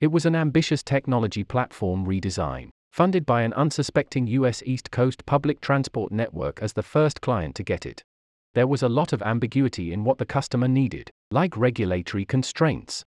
It 0.00 0.08
was 0.08 0.26
an 0.26 0.36
ambitious 0.36 0.82
technology 0.82 1.44
platform 1.44 2.06
redesign, 2.06 2.70
funded 2.92 3.26
by 3.26 3.42
an 3.42 3.52
unsuspecting 3.54 4.26
US 4.26 4.62
East 4.64 4.90
Coast 4.90 5.26
public 5.26 5.60
transport 5.60 6.12
network 6.12 6.62
as 6.62 6.72
the 6.72 6.82
first 6.82 7.20
client 7.20 7.54
to 7.56 7.62
get 7.62 7.84
it 7.84 8.02
there 8.58 8.66
was 8.66 8.82
a 8.82 8.88
lot 8.88 9.12
of 9.12 9.22
ambiguity 9.22 9.92
in 9.92 10.02
what 10.02 10.18
the 10.18 10.26
customer 10.26 10.66
needed, 10.66 11.10
like 11.30 11.56
regulatory 11.56 12.24
constraints. 12.24 13.04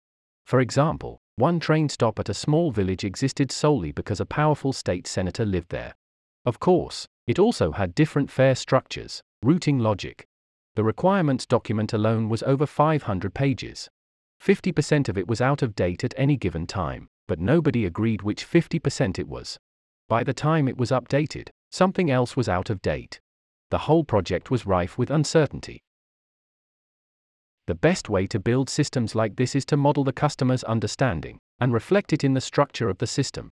For 0.44 0.60
example, 0.60 1.20
one 1.36 1.60
train 1.60 1.88
stop 1.88 2.18
at 2.18 2.28
a 2.28 2.34
small 2.34 2.70
village 2.70 3.02
existed 3.02 3.52
solely 3.52 3.92
because 3.92 4.20
a 4.20 4.26
powerful 4.26 4.74
state 4.74 5.06
senator 5.06 5.46
lived 5.46 5.70
there. 5.70 5.94
Of 6.44 6.60
course, 6.60 7.06
it 7.26 7.38
also 7.38 7.72
had 7.72 7.94
different 7.94 8.30
fare 8.30 8.54
structures, 8.54 9.22
routing 9.42 9.78
logic. 9.78 10.26
The 10.74 10.84
requirements 10.84 11.46
document 11.46 11.92
alone 11.92 12.28
was 12.28 12.42
over 12.42 12.66
500 12.66 13.32
pages. 13.34 13.88
50% 14.42 15.08
of 15.08 15.18
it 15.18 15.28
was 15.28 15.40
out 15.40 15.62
of 15.62 15.74
date 15.74 16.04
at 16.04 16.14
any 16.16 16.36
given 16.36 16.66
time, 16.66 17.08
but 17.26 17.38
nobody 17.38 17.84
agreed 17.84 18.22
which 18.22 18.48
50% 18.48 19.18
it 19.18 19.28
was. 19.28 19.58
By 20.08 20.24
the 20.24 20.34
time 20.34 20.68
it 20.68 20.78
was 20.78 20.90
updated, 20.90 21.48
something 21.70 22.10
else 22.10 22.36
was 22.36 22.48
out 22.48 22.70
of 22.70 22.80
date 22.80 23.20
the 23.70 23.78
whole 23.78 24.04
project 24.04 24.50
was 24.50 24.66
rife 24.66 24.96
with 24.96 25.10
uncertainty. 25.10 25.82
The 27.66 27.74
best 27.74 28.08
way 28.08 28.26
to 28.28 28.40
build 28.40 28.70
systems 28.70 29.14
like 29.14 29.36
this 29.36 29.54
is 29.54 29.66
to 29.66 29.76
model 29.76 30.04
the 30.04 30.12
customer's 30.12 30.64
understanding 30.64 31.38
and 31.60 31.72
reflect 31.72 32.14
it 32.14 32.24
in 32.24 32.32
the 32.32 32.40
structure 32.40 32.88
of 32.88 32.98
the 32.98 33.06
system. 33.06 33.50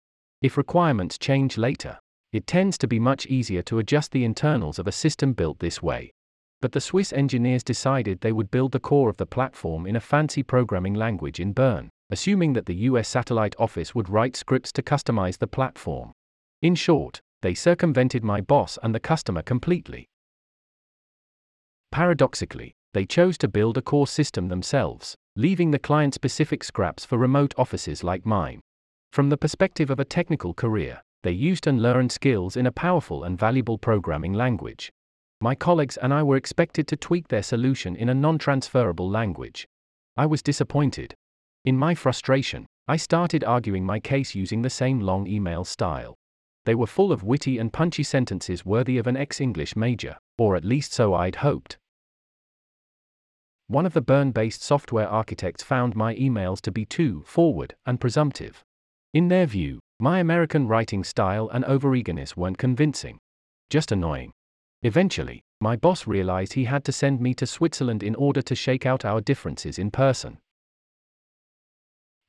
If 0.42 0.56
requirements 0.56 1.16
change 1.16 1.56
later, 1.56 1.98
it 2.32 2.46
tends 2.46 2.76
to 2.78 2.88
be 2.88 2.98
much 2.98 3.26
easier 3.26 3.62
to 3.62 3.78
adjust 3.78 4.10
the 4.10 4.24
internals 4.24 4.78
of 4.78 4.88
a 4.88 4.92
system 4.92 5.32
built 5.32 5.60
this 5.60 5.80
way. 5.80 6.12
But 6.60 6.72
the 6.72 6.80
Swiss 6.80 7.12
engineers 7.12 7.64
decided 7.64 8.20
they 8.20 8.32
would 8.32 8.50
build 8.50 8.72
the 8.72 8.80
core 8.80 9.08
of 9.08 9.16
the 9.16 9.26
platform 9.26 9.86
in 9.86 9.96
a 9.96 10.00
fancy 10.00 10.42
programming 10.42 10.94
language 10.94 11.40
in 11.40 11.52
Bern, 11.52 11.88
assuming 12.10 12.52
that 12.52 12.66
the 12.66 12.74
US 12.74 13.08
satellite 13.08 13.54
office 13.58 13.94
would 13.94 14.10
write 14.10 14.36
scripts 14.36 14.72
to 14.72 14.82
customize 14.82 15.38
the 15.38 15.46
platform. 15.46 16.12
In 16.60 16.74
short, 16.74 17.20
they 17.40 17.54
circumvented 17.54 18.22
my 18.22 18.42
boss 18.42 18.78
and 18.82 18.94
the 18.94 19.00
customer 19.00 19.42
completely. 19.42 20.06
Paradoxically, 21.90 22.74
they 22.92 23.06
chose 23.06 23.38
to 23.38 23.48
build 23.48 23.78
a 23.78 23.82
core 23.82 24.06
system 24.06 24.48
themselves, 24.48 25.14
leaving 25.36 25.70
the 25.70 25.78
client 25.78 26.12
specific 26.12 26.62
scraps 26.62 27.04
for 27.04 27.16
remote 27.16 27.54
offices 27.56 28.04
like 28.04 28.26
mine. 28.26 28.60
From 29.12 29.30
the 29.30 29.38
perspective 29.38 29.90
of 29.90 29.98
a 29.98 30.04
technical 30.04 30.52
career, 30.52 31.02
they 31.22 31.32
used 31.32 31.66
and 31.66 31.80
learned 31.80 32.12
skills 32.12 32.56
in 32.56 32.66
a 32.66 32.72
powerful 32.72 33.24
and 33.24 33.38
valuable 33.38 33.78
programming 33.78 34.34
language. 34.34 34.90
My 35.42 35.54
colleagues 35.54 35.96
and 35.96 36.12
I 36.12 36.22
were 36.22 36.36
expected 36.36 36.86
to 36.88 36.96
tweak 36.96 37.28
their 37.28 37.42
solution 37.42 37.96
in 37.96 38.10
a 38.10 38.14
non 38.14 38.36
transferable 38.36 39.08
language. 39.08 39.66
I 40.16 40.26
was 40.26 40.42
disappointed. 40.42 41.14
In 41.64 41.78
my 41.78 41.94
frustration, 41.94 42.66
I 42.86 42.96
started 42.96 43.44
arguing 43.44 43.86
my 43.86 44.00
case 44.00 44.34
using 44.34 44.60
the 44.60 44.68
same 44.68 45.00
long 45.00 45.26
email 45.26 45.64
style. 45.64 46.14
They 46.66 46.74
were 46.74 46.86
full 46.86 47.10
of 47.10 47.22
witty 47.22 47.56
and 47.56 47.72
punchy 47.72 48.02
sentences 48.02 48.66
worthy 48.66 48.98
of 48.98 49.06
an 49.06 49.16
ex 49.16 49.40
English 49.40 49.76
major, 49.76 50.18
or 50.36 50.56
at 50.56 50.64
least 50.64 50.92
so 50.92 51.14
I'd 51.14 51.36
hoped. 51.36 51.78
One 53.66 53.86
of 53.86 53.94
the 53.94 54.02
Bern 54.02 54.32
based 54.32 54.62
software 54.62 55.08
architects 55.08 55.62
found 55.62 55.96
my 55.96 56.14
emails 56.16 56.60
to 56.62 56.72
be 56.72 56.84
too 56.84 57.22
forward 57.24 57.74
and 57.86 58.00
presumptive. 58.00 58.62
In 59.14 59.28
their 59.28 59.46
view, 59.46 59.78
my 59.98 60.18
American 60.18 60.68
writing 60.68 61.02
style 61.02 61.48
and 61.48 61.64
overeagerness 61.64 62.36
weren't 62.36 62.58
convincing. 62.58 63.18
Just 63.70 63.90
annoying. 63.90 64.32
Eventually, 64.82 65.42
my 65.60 65.76
boss 65.76 66.06
realized 66.06 66.54
he 66.54 66.64
had 66.64 66.84
to 66.84 66.92
send 66.92 67.20
me 67.20 67.34
to 67.34 67.46
Switzerland 67.46 68.02
in 68.02 68.14
order 68.14 68.42
to 68.42 68.54
shake 68.54 68.86
out 68.86 69.04
our 69.04 69.20
differences 69.20 69.78
in 69.78 69.90
person. 69.90 70.38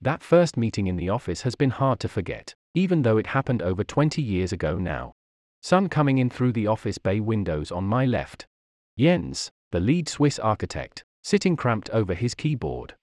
That 0.02 0.24
first 0.24 0.58
meeting 0.58 0.88
in 0.88 0.98
the 0.98 1.10
office 1.10 1.42
has 1.44 1.56
been 1.56 1.70
hard 1.70 2.00
to 2.02 2.10
forget 2.10 2.56
even 2.74 3.02
though 3.02 3.18
it 3.18 3.28
happened 3.28 3.62
over 3.62 3.84
20 3.84 4.22
years 4.22 4.54
ago 4.54 4.78
now. 4.78 5.14
Sun 5.62 5.90
coming 5.90 6.18
in 6.18 6.30
through 6.30 6.54
the 6.54 6.68
office 6.68 6.98
bay 6.98 7.20
windows 7.20 7.72
on 7.72 7.84
my 7.84 8.06
left. 8.06 8.48
Jens, 8.98 9.52
the 9.72 9.80
lead 9.80 10.08
Swiss 10.08 10.40
architect, 10.40 11.04
sitting 11.24 11.56
cramped 11.56 11.90
over 11.92 12.14
his 12.14 12.34
keyboard. 12.34 12.96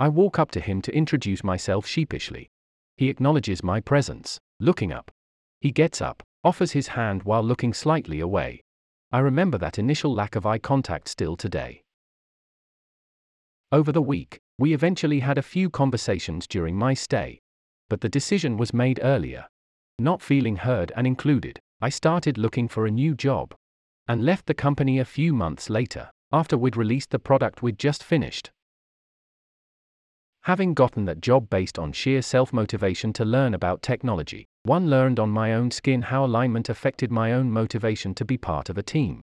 I 0.00 0.08
walk 0.08 0.38
up 0.38 0.50
to 0.52 0.60
him 0.60 0.82
to 0.82 0.94
introduce 0.94 1.44
myself 1.44 1.86
sheepishly. 1.86 2.50
He 2.96 3.08
acknowledges 3.08 3.62
my 3.62 3.80
presence, 3.80 4.40
looking 4.58 4.92
up. 4.92 5.10
He 5.60 5.70
gets 5.70 6.00
up, 6.00 6.22
offers 6.44 6.72
his 6.72 6.88
hand 6.88 7.22
while 7.22 7.42
looking 7.42 7.72
slightly 7.72 8.20
away. 8.20 8.62
I 9.10 9.18
remember 9.18 9.58
that 9.58 9.78
initial 9.78 10.14
lack 10.14 10.36
of 10.36 10.46
eye 10.46 10.58
contact 10.58 11.08
still 11.08 11.36
today. 11.36 11.82
Over 13.70 13.92
the 13.92 14.02
week, 14.02 14.40
we 14.58 14.74
eventually 14.74 15.20
had 15.20 15.38
a 15.38 15.42
few 15.42 15.70
conversations 15.70 16.46
during 16.46 16.76
my 16.76 16.94
stay. 16.94 17.40
But 17.88 18.00
the 18.00 18.08
decision 18.08 18.56
was 18.56 18.72
made 18.72 19.00
earlier. 19.02 19.46
Not 19.98 20.22
feeling 20.22 20.56
heard 20.56 20.92
and 20.96 21.06
included, 21.06 21.58
I 21.80 21.88
started 21.88 22.38
looking 22.38 22.68
for 22.68 22.86
a 22.86 22.90
new 22.90 23.14
job. 23.14 23.54
And 24.08 24.24
left 24.24 24.46
the 24.46 24.54
company 24.54 24.98
a 24.98 25.04
few 25.04 25.32
months 25.34 25.70
later, 25.70 26.10
after 26.32 26.56
we'd 26.56 26.76
released 26.76 27.10
the 27.10 27.18
product 27.18 27.62
we'd 27.62 27.78
just 27.78 28.02
finished. 28.02 28.50
Having 30.44 30.74
gotten 30.74 31.04
that 31.04 31.20
job 31.20 31.48
based 31.50 31.78
on 31.78 31.92
sheer 31.92 32.20
self 32.20 32.52
motivation 32.52 33.12
to 33.12 33.24
learn 33.24 33.54
about 33.54 33.80
technology, 33.80 34.44
one 34.64 34.90
learned 34.90 35.20
on 35.20 35.30
my 35.30 35.54
own 35.54 35.70
skin 35.70 36.02
how 36.02 36.24
alignment 36.24 36.68
affected 36.68 37.12
my 37.12 37.32
own 37.32 37.48
motivation 37.48 38.12
to 38.16 38.24
be 38.24 38.36
part 38.36 38.68
of 38.68 38.76
a 38.76 38.82
team. 38.82 39.20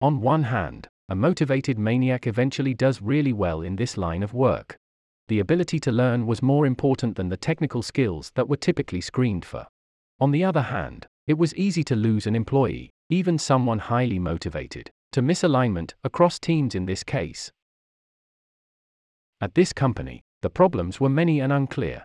On 0.00 0.22
one 0.22 0.44
hand, 0.44 0.88
a 1.10 1.14
motivated 1.14 1.78
maniac 1.78 2.26
eventually 2.26 2.72
does 2.72 3.02
really 3.02 3.34
well 3.34 3.60
in 3.60 3.76
this 3.76 3.98
line 3.98 4.22
of 4.22 4.32
work. 4.32 4.74
The 5.28 5.40
ability 5.40 5.78
to 5.80 5.92
learn 5.92 6.26
was 6.26 6.40
more 6.40 6.64
important 6.64 7.16
than 7.16 7.28
the 7.28 7.36
technical 7.36 7.82
skills 7.82 8.32
that 8.34 8.48
were 8.48 8.56
typically 8.56 9.02
screened 9.02 9.44
for. 9.44 9.66
On 10.20 10.30
the 10.30 10.42
other 10.42 10.62
hand, 10.62 11.06
it 11.26 11.36
was 11.36 11.54
easy 11.54 11.84
to 11.84 11.96
lose 11.96 12.26
an 12.26 12.34
employee, 12.34 12.90
even 13.10 13.38
someone 13.38 13.78
highly 13.78 14.18
motivated, 14.18 14.90
to 15.12 15.20
misalignment 15.20 15.92
across 16.02 16.38
teams 16.38 16.74
in 16.74 16.86
this 16.86 17.04
case. 17.04 17.52
At 19.38 19.54
this 19.54 19.74
company, 19.74 20.22
the 20.42 20.50
problems 20.50 21.00
were 21.00 21.08
many 21.08 21.40
and 21.40 21.52
unclear. 21.52 22.04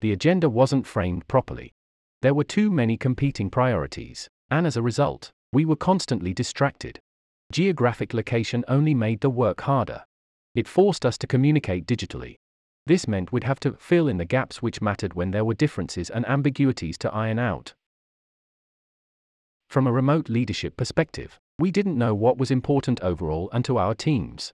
The 0.00 0.12
agenda 0.12 0.50
wasn't 0.50 0.86
framed 0.86 1.26
properly. 1.28 1.72
There 2.20 2.34
were 2.34 2.44
too 2.44 2.70
many 2.70 2.96
competing 2.96 3.48
priorities, 3.48 4.28
and 4.50 4.66
as 4.66 4.76
a 4.76 4.82
result, 4.82 5.32
we 5.52 5.64
were 5.64 5.76
constantly 5.76 6.34
distracted. 6.34 7.00
Geographic 7.52 8.12
location 8.12 8.64
only 8.66 8.92
made 8.92 9.20
the 9.20 9.30
work 9.30 9.62
harder. 9.62 10.04
It 10.54 10.66
forced 10.66 11.06
us 11.06 11.16
to 11.18 11.26
communicate 11.26 11.86
digitally. 11.86 12.36
This 12.86 13.06
meant 13.06 13.32
we'd 13.32 13.44
have 13.44 13.60
to 13.60 13.72
fill 13.74 14.08
in 14.08 14.16
the 14.16 14.24
gaps 14.24 14.60
which 14.60 14.82
mattered 14.82 15.14
when 15.14 15.30
there 15.30 15.44
were 15.44 15.54
differences 15.54 16.10
and 16.10 16.26
ambiguities 16.28 16.98
to 16.98 17.12
iron 17.12 17.38
out. 17.38 17.74
From 19.68 19.86
a 19.86 19.92
remote 19.92 20.28
leadership 20.28 20.76
perspective, 20.76 21.38
we 21.58 21.70
didn't 21.70 21.98
know 21.98 22.14
what 22.14 22.38
was 22.38 22.50
important 22.50 23.00
overall 23.00 23.48
and 23.52 23.64
to 23.64 23.78
our 23.78 23.94
teams 23.94 24.52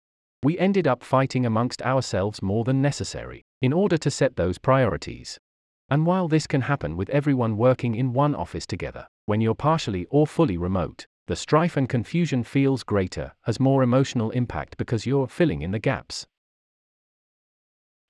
we 0.43 0.59
ended 0.59 0.87
up 0.87 1.03
fighting 1.03 1.47
amongst 1.47 1.83
ourselves 1.83 2.43
more 2.43 2.65
than 2.65 2.83
necessary, 2.83 3.45
in 3.63 3.73
order 3.73 3.97
to 3.99 4.11
set 4.11 4.37
those 4.37 4.59
priorities. 4.59 5.39
And 5.89 6.05
while 6.05 6.29
this 6.29 6.47
can 6.47 6.63
happen 6.63 6.97
with 6.97 7.11
everyone 7.11 7.57
working 7.57 7.95
in 7.95 8.13
one 8.13 8.35
office 8.35 8.67
together, 8.67 9.07
when 9.27 9.41
you're 9.41 9.55
partially 9.55 10.07
or 10.11 10.27
fully 10.27 10.57
remote, 10.57 11.07
the 11.27 11.37
strife 11.37 11.77
and 11.77 11.89
confusion 11.89 12.45
feels 12.45 12.83
greater, 12.83 13.33
has 13.43 13.59
more 13.59 13.83
emotional 13.83 14.31
impact 14.31 14.77
because 14.77 15.07
you're 15.07 15.27
filling 15.27 15.63
in 15.63 15.73
the 15.73 15.79
gaps. 15.79 16.27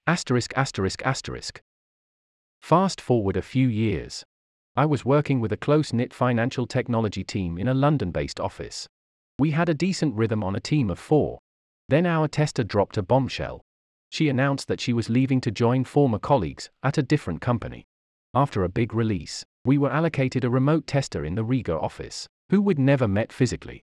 Asterisk 0.07 0.53
asterisk 0.57 1.03
asterisk. 1.05 1.61
Fast 2.61 3.01
forward 3.01 3.37
a 3.37 3.43
few 3.43 3.69
years. 3.69 4.25
I 4.77 4.85
was 4.85 5.05
working 5.05 5.41
with 5.41 5.53
a 5.53 5.57
close 5.57 5.93
knit 5.93 6.13
financial 6.13 6.67
technology 6.67 7.25
team 7.25 7.57
in 7.57 7.69
a 7.69 7.75
London 7.75 8.11
based 8.11 8.39
office. 8.39 8.87
We 9.39 9.53
had 9.53 9.69
a 9.69 9.75
decent 9.75 10.15
rhythm 10.15 10.45
on 10.45 10.55
a 10.55 10.61
team 10.61 10.91
of 10.91 10.99
four, 10.99 11.39
then 11.89 12.07
our 12.07 12.29
tester 12.29 12.65
dropped 12.65 12.97
a 12.97 13.03
bombshell. 13.03 13.63
She 14.11 14.29
announced 14.29 14.69
that 14.69 14.81
she 14.81 14.93
was 14.93 15.11
leaving 15.11 15.41
to 15.43 15.51
join 15.51 15.85
former 15.85 16.19
colleagues 16.19 16.71
at 16.83 16.99
a 16.99 17.03
different 17.03 17.41
company. 17.41 17.87
After 18.35 18.65
a 18.65 18.69
big 18.69 18.95
release, 18.95 19.45
we 19.65 19.79
were 19.79 19.91
allocated 19.91 20.45
a 20.45 20.51
remote 20.51 20.87
tester 20.87 21.25
in 21.25 21.35
the 21.35 21.45
Riga 21.45 21.79
office, 21.79 22.29
who 22.51 22.61
we'd 22.61 22.79
never 22.79 23.09
met 23.09 23.33
physically. 23.33 23.83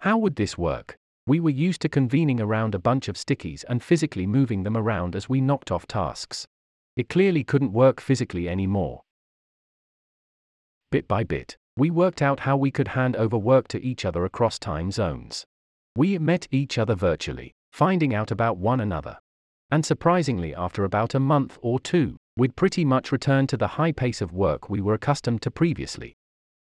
How 0.00 0.18
would 0.18 0.36
this 0.36 0.58
work? 0.58 0.96
We 1.26 1.40
were 1.40 1.50
used 1.50 1.80
to 1.82 1.88
convening 1.88 2.40
around 2.40 2.74
a 2.74 2.78
bunch 2.78 3.08
of 3.08 3.16
stickies 3.16 3.64
and 3.68 3.82
physically 3.82 4.26
moving 4.26 4.62
them 4.62 4.76
around 4.76 5.16
as 5.16 5.28
we 5.28 5.40
knocked 5.40 5.70
off 5.70 5.86
tasks. 5.86 6.46
It 6.96 7.08
clearly 7.08 7.42
couldn't 7.42 7.72
work 7.72 8.00
physically 8.00 8.48
anymore. 8.48 9.00
Bit 10.92 11.08
by 11.08 11.24
bit, 11.24 11.56
we 11.76 11.90
worked 11.90 12.22
out 12.22 12.40
how 12.40 12.56
we 12.56 12.70
could 12.70 12.88
hand 12.88 13.16
over 13.16 13.36
work 13.38 13.68
to 13.68 13.82
each 13.82 14.04
other 14.04 14.24
across 14.24 14.58
time 14.58 14.90
zones. 14.90 15.44
We 15.96 16.18
met 16.18 16.48
each 16.50 16.76
other 16.76 16.96
virtually, 16.96 17.54
finding 17.72 18.14
out 18.14 18.32
about 18.32 18.56
one 18.56 18.80
another. 18.80 19.16
And 19.70 19.86
surprisingly, 19.86 20.52
after 20.52 20.82
about 20.84 21.14
a 21.14 21.20
month 21.20 21.56
or 21.62 21.78
two, 21.78 22.16
we'd 22.36 22.56
pretty 22.56 22.84
much 22.84 23.12
returned 23.12 23.48
to 23.50 23.56
the 23.56 23.68
high 23.78 23.92
pace 23.92 24.20
of 24.20 24.32
work 24.32 24.68
we 24.68 24.80
were 24.80 24.94
accustomed 24.94 25.42
to 25.42 25.52
previously. 25.52 26.14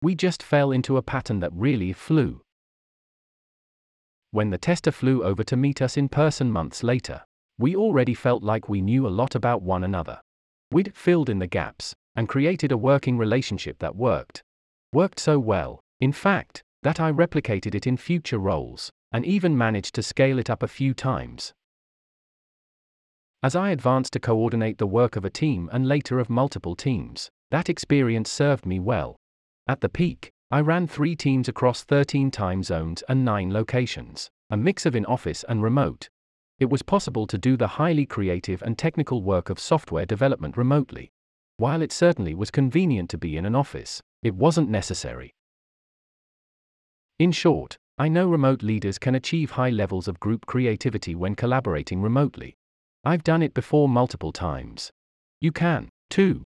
We 0.03 0.13
just 0.13 0.43
fell 0.43 0.71
into 0.71 0.97
a 0.97 1.01
pattern 1.01 1.39
that 1.39 1.51
really 1.53 1.93
flew. 1.93 2.41
When 4.29 4.51
the 4.51 4.59
tester 4.59 4.91
flew 4.91 5.23
over 5.23 5.43
to 5.45 5.57
meet 5.57 5.81
us 5.81 5.97
in 5.97 6.09
person 6.09 6.51
months 6.51 6.83
later, 6.83 7.23
we 7.57 7.75
already 7.75 8.13
felt 8.13 8.43
like 8.43 8.69
we 8.69 8.81
knew 8.81 9.07
a 9.07 9.09
lot 9.09 9.33
about 9.33 9.63
one 9.63 9.83
another. 9.83 10.21
We'd 10.71 10.95
filled 10.95 11.29
in 11.29 11.39
the 11.39 11.47
gaps 11.47 11.95
and 12.15 12.29
created 12.29 12.71
a 12.71 12.77
working 12.77 13.17
relationship 13.17 13.79
that 13.79 13.95
worked. 13.95 14.43
Worked 14.91 15.19
so 15.19 15.39
well, 15.39 15.79
in 15.99 16.11
fact, 16.11 16.61
that 16.83 16.99
I 16.99 17.11
replicated 17.11 17.73
it 17.73 17.87
in 17.87 17.97
future 17.97 18.37
roles 18.37 18.91
and 19.13 19.25
even 19.25 19.57
managed 19.57 19.95
to 19.95 20.03
scale 20.03 20.39
it 20.39 20.49
up 20.49 20.63
a 20.63 20.67
few 20.67 20.93
times. 20.93 21.53
As 23.43 23.55
I 23.55 23.69
advanced 23.69 24.13
to 24.13 24.19
coordinate 24.19 24.79
the 24.79 24.87
work 24.87 25.15
of 25.15 25.23
a 25.23 25.29
team 25.29 25.69
and 25.71 25.87
later 25.87 26.19
of 26.19 26.29
multiple 26.29 26.75
teams, 26.75 27.29
that 27.51 27.69
experience 27.69 28.31
served 28.31 28.65
me 28.65 28.79
well. 28.79 29.15
At 29.67 29.81
the 29.81 29.89
peak, 29.89 30.31
I 30.49 30.61
ran 30.61 30.87
three 30.87 31.15
teams 31.15 31.47
across 31.47 31.83
13 31.83 32.31
time 32.31 32.63
zones 32.63 33.03
and 33.07 33.23
nine 33.23 33.51
locations, 33.51 34.29
a 34.49 34.57
mix 34.57 34.85
of 34.85 34.95
in 34.95 35.05
office 35.05 35.43
and 35.47 35.61
remote. 35.61 36.09
It 36.59 36.69
was 36.69 36.83
possible 36.83 37.27
to 37.27 37.37
do 37.37 37.57
the 37.57 37.67
highly 37.67 38.05
creative 38.05 38.61
and 38.61 38.77
technical 38.77 39.21
work 39.21 39.49
of 39.49 39.59
software 39.59 40.05
development 40.05 40.55
remotely. 40.55 41.11
While 41.57 41.81
it 41.81 41.91
certainly 41.91 42.33
was 42.33 42.51
convenient 42.51 43.09
to 43.11 43.17
be 43.17 43.35
in 43.35 43.45
an 43.45 43.55
office, 43.55 44.01
it 44.21 44.35
wasn't 44.35 44.69
necessary. 44.69 45.33
In 47.19 47.31
short, 47.31 47.77
I 47.99 48.07
know 48.07 48.27
remote 48.27 48.63
leaders 48.63 48.97
can 48.97 49.13
achieve 49.13 49.51
high 49.51 49.69
levels 49.69 50.07
of 50.07 50.19
group 50.19 50.47
creativity 50.47 51.13
when 51.13 51.35
collaborating 51.35 52.01
remotely. 52.01 52.55
I've 53.03 53.23
done 53.23 53.43
it 53.43 53.53
before 53.53 53.87
multiple 53.87 54.31
times. 54.31 54.89
You 55.39 55.51
can, 55.51 55.89
too. 56.09 56.43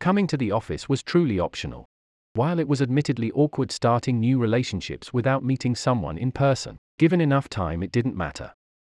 Coming 0.00 0.26
to 0.26 0.36
the 0.36 0.50
office 0.50 0.88
was 0.88 1.04
truly 1.04 1.38
optional. 1.38 1.84
While 2.32 2.58
it 2.58 2.66
was 2.66 2.82
admittedly 2.82 3.30
awkward 3.32 3.70
starting 3.70 4.18
new 4.18 4.40
relationships 4.40 5.12
without 5.12 5.44
meeting 5.44 5.76
someone 5.76 6.18
in 6.18 6.32
person, 6.32 6.78
given 6.98 7.20
enough 7.20 7.48
time 7.48 7.84
it 7.84 7.92
didn't 7.92 8.16
matter. 8.16 8.52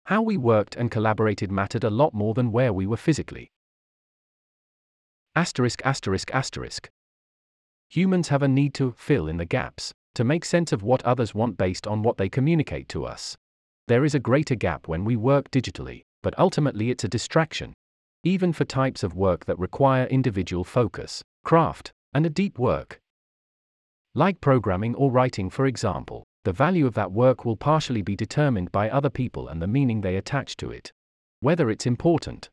How 0.05 0.21
we 0.21 0.37
worked 0.37 0.77
and 0.77 0.89
collaborated 0.89 1.51
mattered 1.51 1.83
a 1.83 1.89
lot 1.89 2.13
more 2.13 2.33
than 2.33 2.53
where 2.53 2.71
we 2.71 2.87
were 2.87 2.97
physically. 2.97 3.51
Asterisk 5.35 5.81
asterisk 5.83 6.33
asterisk. 6.33 6.89
Humans 7.89 8.29
have 8.29 8.41
a 8.41 8.47
need 8.47 8.73
to 8.75 8.93
fill 8.97 9.27
in 9.27 9.37
the 9.37 9.45
gaps 9.45 9.93
to 10.15 10.23
make 10.23 10.45
sense 10.45 10.71
of 10.71 10.83
what 10.83 11.03
others 11.03 11.33
want 11.35 11.57
based 11.57 11.87
on 11.87 12.03
what 12.03 12.17
they 12.17 12.29
communicate 12.29 12.89
to 12.89 13.05
us. 13.05 13.37
There 13.87 14.05
is 14.05 14.13
a 14.13 14.19
greater 14.19 14.55
gap 14.55 14.87
when 14.87 15.05
we 15.05 15.15
work 15.15 15.49
digitally, 15.51 16.03
but 16.21 16.37
ultimately 16.37 16.89
it's 16.91 17.03
a 17.03 17.09
distraction. 17.09 17.73
Even 18.23 18.53
for 18.53 18.65
types 18.65 19.03
of 19.03 19.15
work 19.15 19.45
that 19.45 19.57
require 19.57 20.05
individual 20.05 20.63
focus, 20.63 21.23
craft, 21.43 21.91
and 22.13 22.25
a 22.25 22.29
deep 22.29 22.59
work. 22.59 22.99
Like 24.13 24.41
programming 24.41 24.95
or 24.95 25.11
writing, 25.11 25.49
for 25.49 25.65
example, 25.65 26.23
the 26.43 26.53
value 26.53 26.85
of 26.85 26.93
that 26.95 27.11
work 27.11 27.45
will 27.45 27.55
partially 27.55 28.01
be 28.01 28.15
determined 28.15 28.71
by 28.71 28.89
other 28.89 29.09
people 29.09 29.47
and 29.47 29.61
the 29.61 29.67
meaning 29.67 30.01
they 30.01 30.15
attach 30.15 30.57
to 30.57 30.71
it. 30.71 30.91
Whether 31.41 31.69
it's 31.69 31.85
important. 31.85 32.49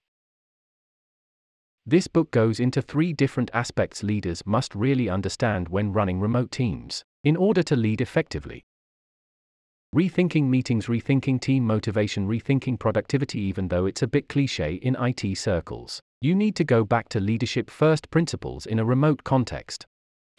This 1.84 2.08
book 2.08 2.30
goes 2.30 2.60
into 2.60 2.82
three 2.82 3.12
different 3.12 3.50
aspects 3.54 4.02
leaders 4.02 4.44
must 4.44 4.74
really 4.74 5.08
understand 5.08 5.68
when 5.68 5.92
running 5.92 6.20
remote 6.20 6.50
teams 6.50 7.04
in 7.26 7.36
order 7.36 7.60
to 7.60 7.74
lead 7.74 8.00
effectively. 8.00 8.62
Rethinking 9.92 10.44
meetings, 10.44 10.86
rethinking 10.86 11.40
team 11.40 11.66
motivation, 11.66 12.28
rethinking 12.28 12.78
productivity, 12.78 13.40
even 13.40 13.66
though 13.66 13.84
it's 13.84 14.02
a 14.02 14.06
bit 14.06 14.28
cliche 14.28 14.74
in 14.74 14.94
IT 15.00 15.36
circles. 15.36 16.00
You 16.20 16.36
need 16.36 16.54
to 16.54 16.62
go 16.62 16.84
back 16.84 17.08
to 17.08 17.18
leadership 17.18 17.68
first 17.68 18.10
principles 18.10 18.64
in 18.64 18.78
a 18.78 18.84
remote 18.84 19.24
context. 19.24 19.86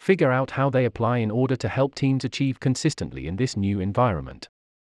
Figure 0.00 0.32
out 0.32 0.52
how 0.52 0.70
they 0.70 0.86
apply 0.86 1.18
in 1.18 1.30
order 1.30 1.56
to 1.56 1.68
help 1.68 1.94
teams 1.94 2.24
achieve 2.24 2.58
consistently 2.58 3.26
in 3.26 3.36
this 3.36 3.54
new 3.54 3.80
environment. 3.80 4.48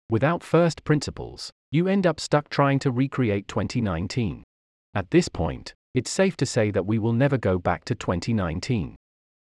Without 0.09 0.41
first 0.41 0.85
principles, 0.85 1.51
you 1.69 1.89
end 1.89 2.07
up 2.07 2.21
stuck 2.21 2.47
trying 2.47 2.79
to 2.79 2.91
recreate 2.91 3.49
2019. 3.49 4.45
At 4.93 5.11
this 5.11 5.27
point, 5.27 5.73
it's 5.93 6.09
safe 6.09 6.37
to 6.37 6.45
say 6.45 6.71
that 6.71 6.85
we 6.85 6.97
will 6.97 7.11
never 7.11 7.37
go 7.37 7.59
back 7.59 7.83
to 7.85 7.93
2019. 7.93 8.95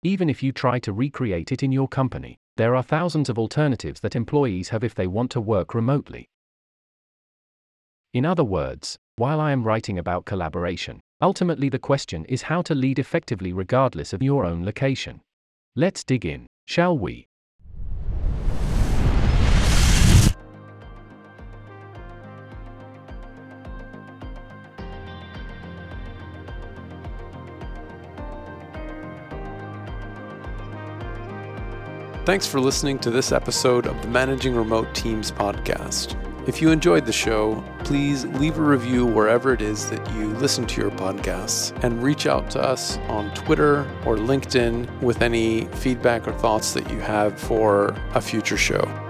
Even 0.02 0.30
if 0.30 0.42
you 0.42 0.52
try 0.52 0.78
to 0.78 0.94
recreate 0.94 1.52
it 1.52 1.62
in 1.62 1.70
your 1.70 1.88
company, 1.88 2.38
there 2.56 2.74
are 2.74 2.82
thousands 2.82 3.28
of 3.28 3.38
alternatives 3.38 4.00
that 4.00 4.16
employees 4.16 4.70
have 4.70 4.82
if 4.82 4.94
they 4.94 5.06
want 5.06 5.30
to 5.30 5.40
work 5.40 5.74
remotely. 5.74 6.28
In 8.12 8.24
other 8.24 8.44
words, 8.44 8.96
while 9.16 9.40
I 9.40 9.52
am 9.52 9.62
writing 9.62 9.98
about 9.98 10.24
collaboration, 10.24 11.00
ultimately 11.20 11.68
the 11.68 11.78
question 11.78 12.24
is 12.26 12.42
how 12.42 12.62
to 12.62 12.74
lead 12.74 12.98
effectively 12.98 13.52
regardless 13.52 14.12
of 14.12 14.22
your 14.22 14.44
own 14.44 14.64
location. 14.64 15.20
Let's 15.74 16.02
dig 16.02 16.24
in, 16.24 16.46
shall 16.66 16.96
we? 16.96 17.26
Thanks 32.26 32.44
for 32.44 32.58
listening 32.58 32.98
to 32.98 33.10
this 33.12 33.30
episode 33.30 33.86
of 33.86 34.02
the 34.02 34.08
Managing 34.08 34.56
Remote 34.56 34.92
Teams 34.96 35.30
podcast. 35.30 36.16
If 36.48 36.60
you 36.60 36.72
enjoyed 36.72 37.06
the 37.06 37.12
show, 37.12 37.62
please 37.84 38.24
leave 38.24 38.58
a 38.58 38.62
review 38.62 39.06
wherever 39.06 39.52
it 39.52 39.62
is 39.62 39.88
that 39.90 40.12
you 40.12 40.30
listen 40.30 40.66
to 40.66 40.80
your 40.80 40.90
podcasts 40.90 41.70
and 41.84 42.02
reach 42.02 42.26
out 42.26 42.50
to 42.50 42.60
us 42.60 42.98
on 43.06 43.32
Twitter 43.34 43.82
or 44.04 44.16
LinkedIn 44.16 45.00
with 45.00 45.22
any 45.22 45.66
feedback 45.66 46.26
or 46.26 46.32
thoughts 46.32 46.72
that 46.72 46.90
you 46.90 46.98
have 46.98 47.38
for 47.38 47.94
a 48.14 48.20
future 48.20 48.56
show. 48.56 49.05